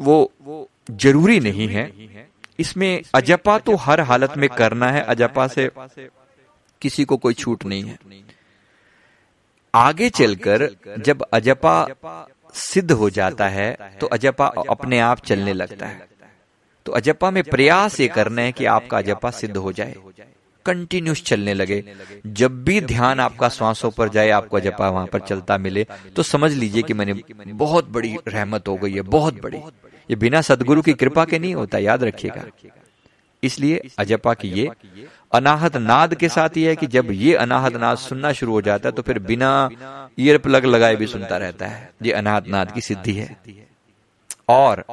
वो 0.00 0.68
ज़रूरी 0.88 1.38
नहीं 1.40 1.68
है। 1.68 1.90
इसमें 2.58 3.02
अजपा 3.14 3.58
तो 3.58 3.74
हर 3.76 4.00
हालत 4.02 4.36
में 4.36 4.48
करना 4.48 4.90
है, 4.90 5.00
अजपा 5.02 5.46
से 5.48 5.70
किसी 6.82 7.04
को 7.04 7.16
कोई 7.16 7.34
छूट 7.34 7.64
नहीं 7.64 7.82
है। 7.82 7.98
आगे 9.74 10.08
चलकर 10.10 10.68
जब 10.98 11.22
अजपा 11.32 12.26
सिद्ध 12.54 12.90
हो 12.92 13.08
जाता 13.10 13.48
है 13.48 13.98
तो 14.00 14.06
अजपा 14.08 14.46
अपने 14.70 14.98
आप 15.00 15.20
चलने 15.20 15.52
लगता 15.52 15.86
है। 15.86 16.06
तो 16.86 16.92
अजपा 16.92 17.30
में 17.30 17.42
प्रयास 17.44 17.98
ये 18.00 18.08
करना 18.08 18.42
है 18.42 18.52
कि 18.52 18.64
आपका 18.66 18.98
अजपा 18.98 19.30
सिद्ध 19.30 19.56
हो 19.56 19.72
जाए 19.72 19.94
कंटिन्यूस 20.66 21.22
चलने 21.22 21.54
लगे। 21.54 21.82
जब 22.26 22.62
भी 22.64 22.80
ध्यान 22.82 23.20
आपका 23.20 23.48
श्वासों 23.48 23.90
पर 23.90 24.08
जाए, 24.08 24.28
आपको 24.30 24.56
अजपा 24.56 24.88
वहाँ 24.88 25.06
पर 25.06 25.20
चलता 25.20 25.58
मिले। 25.58 25.86
तो 26.16 26.22
समझ 26.22 26.52
लीजिए 26.52 26.82
कि 26.82 26.94
मैंने 26.94 27.14
बहुत 27.46 27.88
बड़ी 27.88 28.16
रहमत 28.28 28.68
हो 28.68 28.76
गई 28.76 28.92
है, 28.92 29.02
बहुत 29.02 29.42
बड़ी। 29.42 29.60
ये 30.08 30.16
बिना 30.16 30.40
सदगुरु 30.40 30.82
की 30.82 30.92
कृपा 30.94 31.24
के 31.24 31.38
नहीं 31.38 31.54
होता, 31.54 31.78
याद 31.78 32.04
रखिएगा। 32.04 32.44
इसलिए 33.42 33.80
अजपा 33.98 34.34
की 34.34 34.48
ये 34.50 34.68
अनाहत 35.32 35.76
नाद 35.78 36.14
के 36.14 36.28
साथ 36.28 36.56
ये 36.56 36.68
है 36.68 36.76
कि 36.76 36.86
जब 36.86 37.10
ये 37.12 37.34
अनाहत 37.36 37.76
नाद 37.76 37.96
सुनना 37.98 38.32
शुरू 38.32 38.52
हो 38.52 38.60
जाता 38.62 38.88
है 38.88 38.92
तो 38.92 39.02
फिर 39.02 39.18
बिना 39.20 39.50
ईयर 40.18 40.38
प्लग 40.38 40.64
लगाए 40.64 40.96
भी 40.96 41.06
सुनता 41.06 41.36
रहता 41.36 41.66
है। 41.66 41.90
ये 42.02 42.12
अनाहत 42.12 42.48
नाद 42.48 42.72
की 42.72 42.80
सिद्धि 42.80 43.12
है। 43.12 43.36
और 44.48 44.84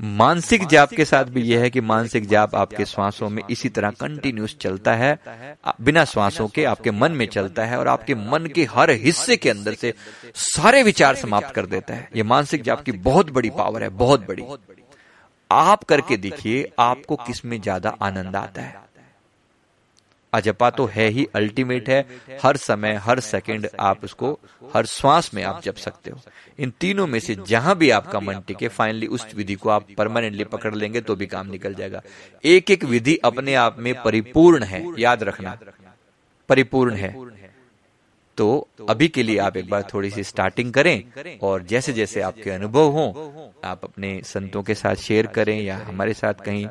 मानसिक 0.00 0.66
जाप 0.66 0.90
के 0.90 1.04
साथ 1.04 1.24
भी 1.24 1.42
यह 1.42 1.60
है 1.60 1.70
कि 1.70 1.80
मानसिक 1.80 2.26
जाप 2.26 2.54
आपके 2.54 2.84
श्वासों 2.84 3.28
में 3.28 3.42
इसी 3.50 3.68
तरह 3.68 3.90
कंटिन्यूस 3.90 4.56
चलता 4.60 4.94
है 4.94 5.18
बिना 5.80 6.04
श्वासों 6.04 6.46
के 6.48 6.64
आपके 6.64 6.90
मन 6.90 7.12
में 7.12 7.26
चलता 7.26 7.64
है 7.64 7.78
और 7.78 7.88
आपके 7.88 8.14
मन 8.14 8.46
के 8.46 8.64
हर 8.64 8.90
हिस्से 8.90 9.36
के 9.36 9.50
अंदर 9.50 9.74
से 9.74 9.92
सारे 10.34 10.82
विचार 10.82 11.14
समाप्त 11.14 11.54
कर 11.54 11.66
देता 11.66 11.94
है। 11.94 12.08
ये 12.16 12.22
मानसिक 12.22 12.62
जाप 12.62 12.80
की 12.80 12.92
बहुत 12.92 13.30
बड़ी 13.30 13.50
पावर 13.50 13.82
है 13.82 13.88
बहुत 13.88 14.26
बड़ी। 14.28 14.44
आप 15.50 15.84
करके 15.84 16.16
देखिए 16.16 16.70
आपको 16.78 17.16
किसमें 17.16 17.60
ज़्यादा 17.60 17.96
आनंद 18.02 18.36
आता 18.36 18.62
है? 18.62 18.89
अजपा 20.32 20.70
तो 20.70 20.86
है 20.86 21.08
ही 21.08 21.26
अल्टीमेट 21.34 21.88
है। 21.88 22.06
हर 22.42 22.56
समय, 22.56 22.94
हर 22.94 23.20
सेकंड 23.20 23.68
आप 23.80 24.04
उसको, 24.04 24.40
हर 24.74 24.86
श्वास 24.86 25.34
में 25.34 25.42
आप 25.42 25.62
जप 25.62 25.76
सकते 25.76 26.10
हो। 26.10 26.20
इन 26.58 26.72
तीनों 26.80 27.06
में 27.06 27.20
से 27.20 27.36
जहाँ 27.48 27.76
भी 27.76 27.90
आपका 27.90 28.20
मन 28.20 28.40
टिके 28.46 28.68
फाइनली 28.68 29.06
उस 29.06 29.26
विधि 29.34 29.54
को 29.54 29.70
आप 29.70 29.86
परमानेंटली 29.98 30.44
पकड़ 30.44 30.74
लेंगे 30.74 31.00
तो 31.00 31.16
भी 31.16 31.26
काम 31.26 31.46
निकल 31.46 31.74
जाएगा। 31.74 32.02
एक 32.44 32.70
एक 32.70 32.84
विधि 32.84 33.16
अपने 33.16 33.54
आप 33.54 33.78
में 33.78 34.02
परिपूर्ण 34.02 34.64
है, 34.64 34.86
याद 34.98 35.22
रखना। 35.22 35.58
परिपूर्ण 36.48 36.94
है। 36.94 37.40
तो 38.38 38.68
अभी 38.88 39.08
के 39.08 39.22
लिए 39.22 39.38
आप 39.38 39.56
एक 39.56 39.68
बार 39.70 39.82
थोड़ी 39.94 40.10
सी 40.10 40.22
स्टार्टिंग 40.24 40.72
करें 40.72 41.38
और 41.38 41.62
जैसे 41.62 41.92
जैसे 41.92 42.20
आपके 42.20 42.50
अनुभव 42.50 42.90
हो, 42.90 43.52
आप 43.64 43.80
अपने 43.84 44.20
संतों 44.24 44.62
के 44.62 44.74
साथ 44.74 44.94
शेयर 44.94 45.26
करें 45.26 45.60
या 45.60 45.76
हमारे 45.76 46.14
साथ 46.14 46.34
कहीं 46.34 46.68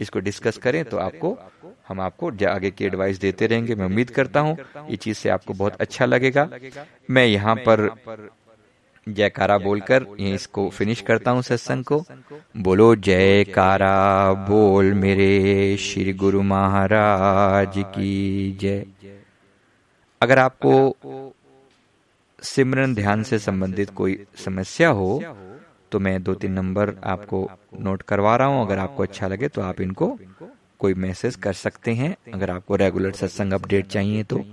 इसको 0.00 0.20
डिस्कस 0.20 0.56
करें 0.56 0.84
तो 0.84 0.96
आपको 0.96 1.38
हम 1.86 2.00
आपको 2.00 2.30
आगे 2.46 2.70
की 2.70 2.84
एडवाइस 2.84 3.18
देते 3.20 3.46
रहेंगे। 3.46 3.74
मैं 3.74 3.86
उम्मीद 3.86 4.10
करता 4.10 4.40
हूँ, 4.40 4.56
ये 4.90 4.96
चीज़ 4.96 5.16
से 5.18 5.28
आपको 5.30 5.54
बहुत 5.54 5.80
अच्छा 5.80 6.06
लगेगा। 6.06 6.48
मैं 7.08 7.26
यहाँ 7.26 7.54
पर 7.58 7.88
जयकारा 9.06 9.56
बोलकर 9.58 10.06
ये 10.20 10.34
इसको 10.34 10.68
फिनिश 10.70 11.00
करता 11.00 11.30
हूँ 11.30 11.42
सत्संग 11.42 11.84
को। 11.84 12.04
बोलो, 12.58 12.94
जयकारा 12.96 14.32
बोल 14.48 14.92
मेरे 14.94 15.76
श्री 15.78 16.12
गुरु 16.14 16.42
महाराज 16.44 17.74
की 17.88 18.56
जय। 18.60 18.84
अगर 20.20 20.38
आपको 20.38 21.32
सिमरन 22.42 22.94
ध्यान 22.94 23.22
से 23.22 23.38
संबंधित 23.40 23.90
कोई 23.90 24.18
समस्या 24.36 24.88
हो 24.90 25.22
तो 25.92 25.98
मैं 25.98 26.22
दो 26.22 26.34
तीन 26.34 26.52
नंबर 26.52 26.94
आपको 27.04 27.48
नोट 27.80 28.02
करवा 28.02 28.36
रहा 28.36 28.46
हूँ। 28.48 28.64
अगर 28.66 28.78
आपको 28.78 29.02
अच्छा 29.02 29.28
लगे 29.28 29.48
तो 29.48 29.60
आप 29.62 29.80
इनको 29.80 30.06
कोई 30.82 30.94
मैसेज 31.04 31.36
कर 31.44 31.52
सकते 31.54 31.94
हैं। 31.94 32.14
अगर 32.34 32.50
आपको 32.50 32.76
रेगुलर 32.76 33.12
सत्संग 33.14 33.52
अपडेट 33.52 33.86
चाहिए 33.88 34.22
तो। 34.24 34.44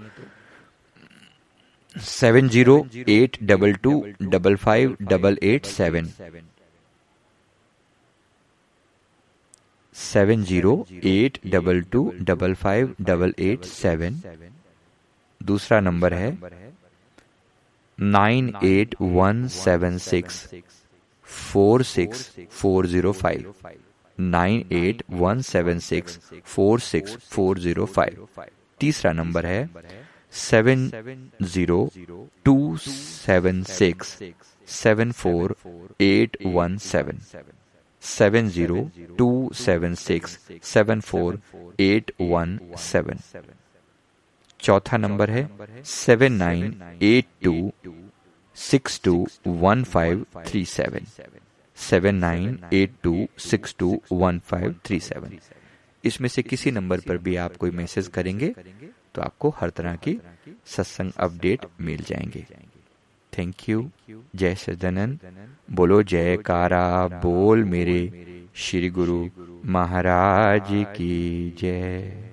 Seven 1.96 2.50
zero 2.50 2.76
eight 3.10 3.38
double 3.44 3.74
two 3.84 3.94
double 4.24 4.56
five 4.58 4.96
double 5.04 5.38
eight 5.44 5.65
seven 5.68 6.10
seven 9.96 10.44
zero 10.46 10.74
eight 11.06 11.39
double 11.48 11.82
two 11.92 12.02
double 12.22 12.54
five 12.56 12.94
double 13.02 13.34
eight 13.42 13.65
seven 13.65 14.22
दूसरा 15.42 15.80
नंबर 15.80 16.13
है। 16.13 16.32
Nine 18.00 18.54
eight 18.63 18.96
one 19.02 19.48
seven 19.54 19.98
six 20.00 20.48
four 21.28 21.84
six 21.86 22.30
four 22.52 22.88
zero 22.88 23.12
five 23.13 23.54
nine 24.20 24.66
eight 24.78 25.04
one 25.12 25.42
seven 25.50 25.80
six 25.80 26.20
four 26.46 26.80
six 26.80 27.16
four 27.32 27.60
zero 27.60 27.86
five. 27.88 28.28
तीसरा 28.80 29.12
number 29.14 29.46
है 29.46 29.68
seven 30.34 30.90
zero 31.44 31.80
two 32.46 32.76
seven 32.80 33.64
six 33.70 34.18
seven 34.68 35.12
four 35.22 35.56
eight 36.02 36.38
one 36.46 36.78
seven. 36.84 37.20
Seven 38.04 38.50
zero 38.50 38.90
two 39.18 39.30
seven 39.58 39.96
six 40.02 40.38
seven 40.64 41.00
four 41.02 41.40
eight 41.82 42.12
one 42.22 42.60
seven. 42.80 43.20
चौथा 44.60 44.98
number 44.98 45.30
है 45.32 45.48
seven 45.88 46.34
nine 46.34 46.82
eight 47.04 47.26
two 47.44 47.72
six 48.58 49.00
two 49.04 49.28
one 49.48 49.84
five 49.94 50.26
three 50.48 50.64
seven. 50.68 51.06
Seven 51.80 52.15
nine 52.15 52.60
eight 52.74 52.94
two 53.04 53.28
six 53.39 53.76
two 53.80 54.02
one 54.12 54.39
five 54.39 54.76
three 54.86 55.00
seven 55.00 55.38
इसमें 56.04 56.30
से 56.30 56.42
किसी 56.42 56.72
number 56.72 57.00
पर 57.00 57.18
भी 57.18 57.36
आप 57.36 57.56
कोई 57.58 57.72
message 57.72 58.08
करेंगे 58.08 58.54
तो 59.15 59.22
आपको 59.22 59.50
हर 59.50 59.70
तरह 59.70 59.96
की 59.96 60.20
सत्संग 60.65 61.12
अपडेट 61.18 61.65
मिल 61.82 62.04
जाएँगे। 62.04 62.46
थैंक 63.34 63.70
यू 63.70 63.89
जय 64.36 64.56
सदानंद 64.56 65.20
बोलो 65.72 66.02
जय 66.04 66.38
कारा 66.38 67.08
बोल 67.08 67.63
मेरे 67.63 68.00
श्री 68.56 68.89
गुरु 68.89 69.30
महाराज 69.65 70.68
की 70.96 71.56
जय। 71.60 72.29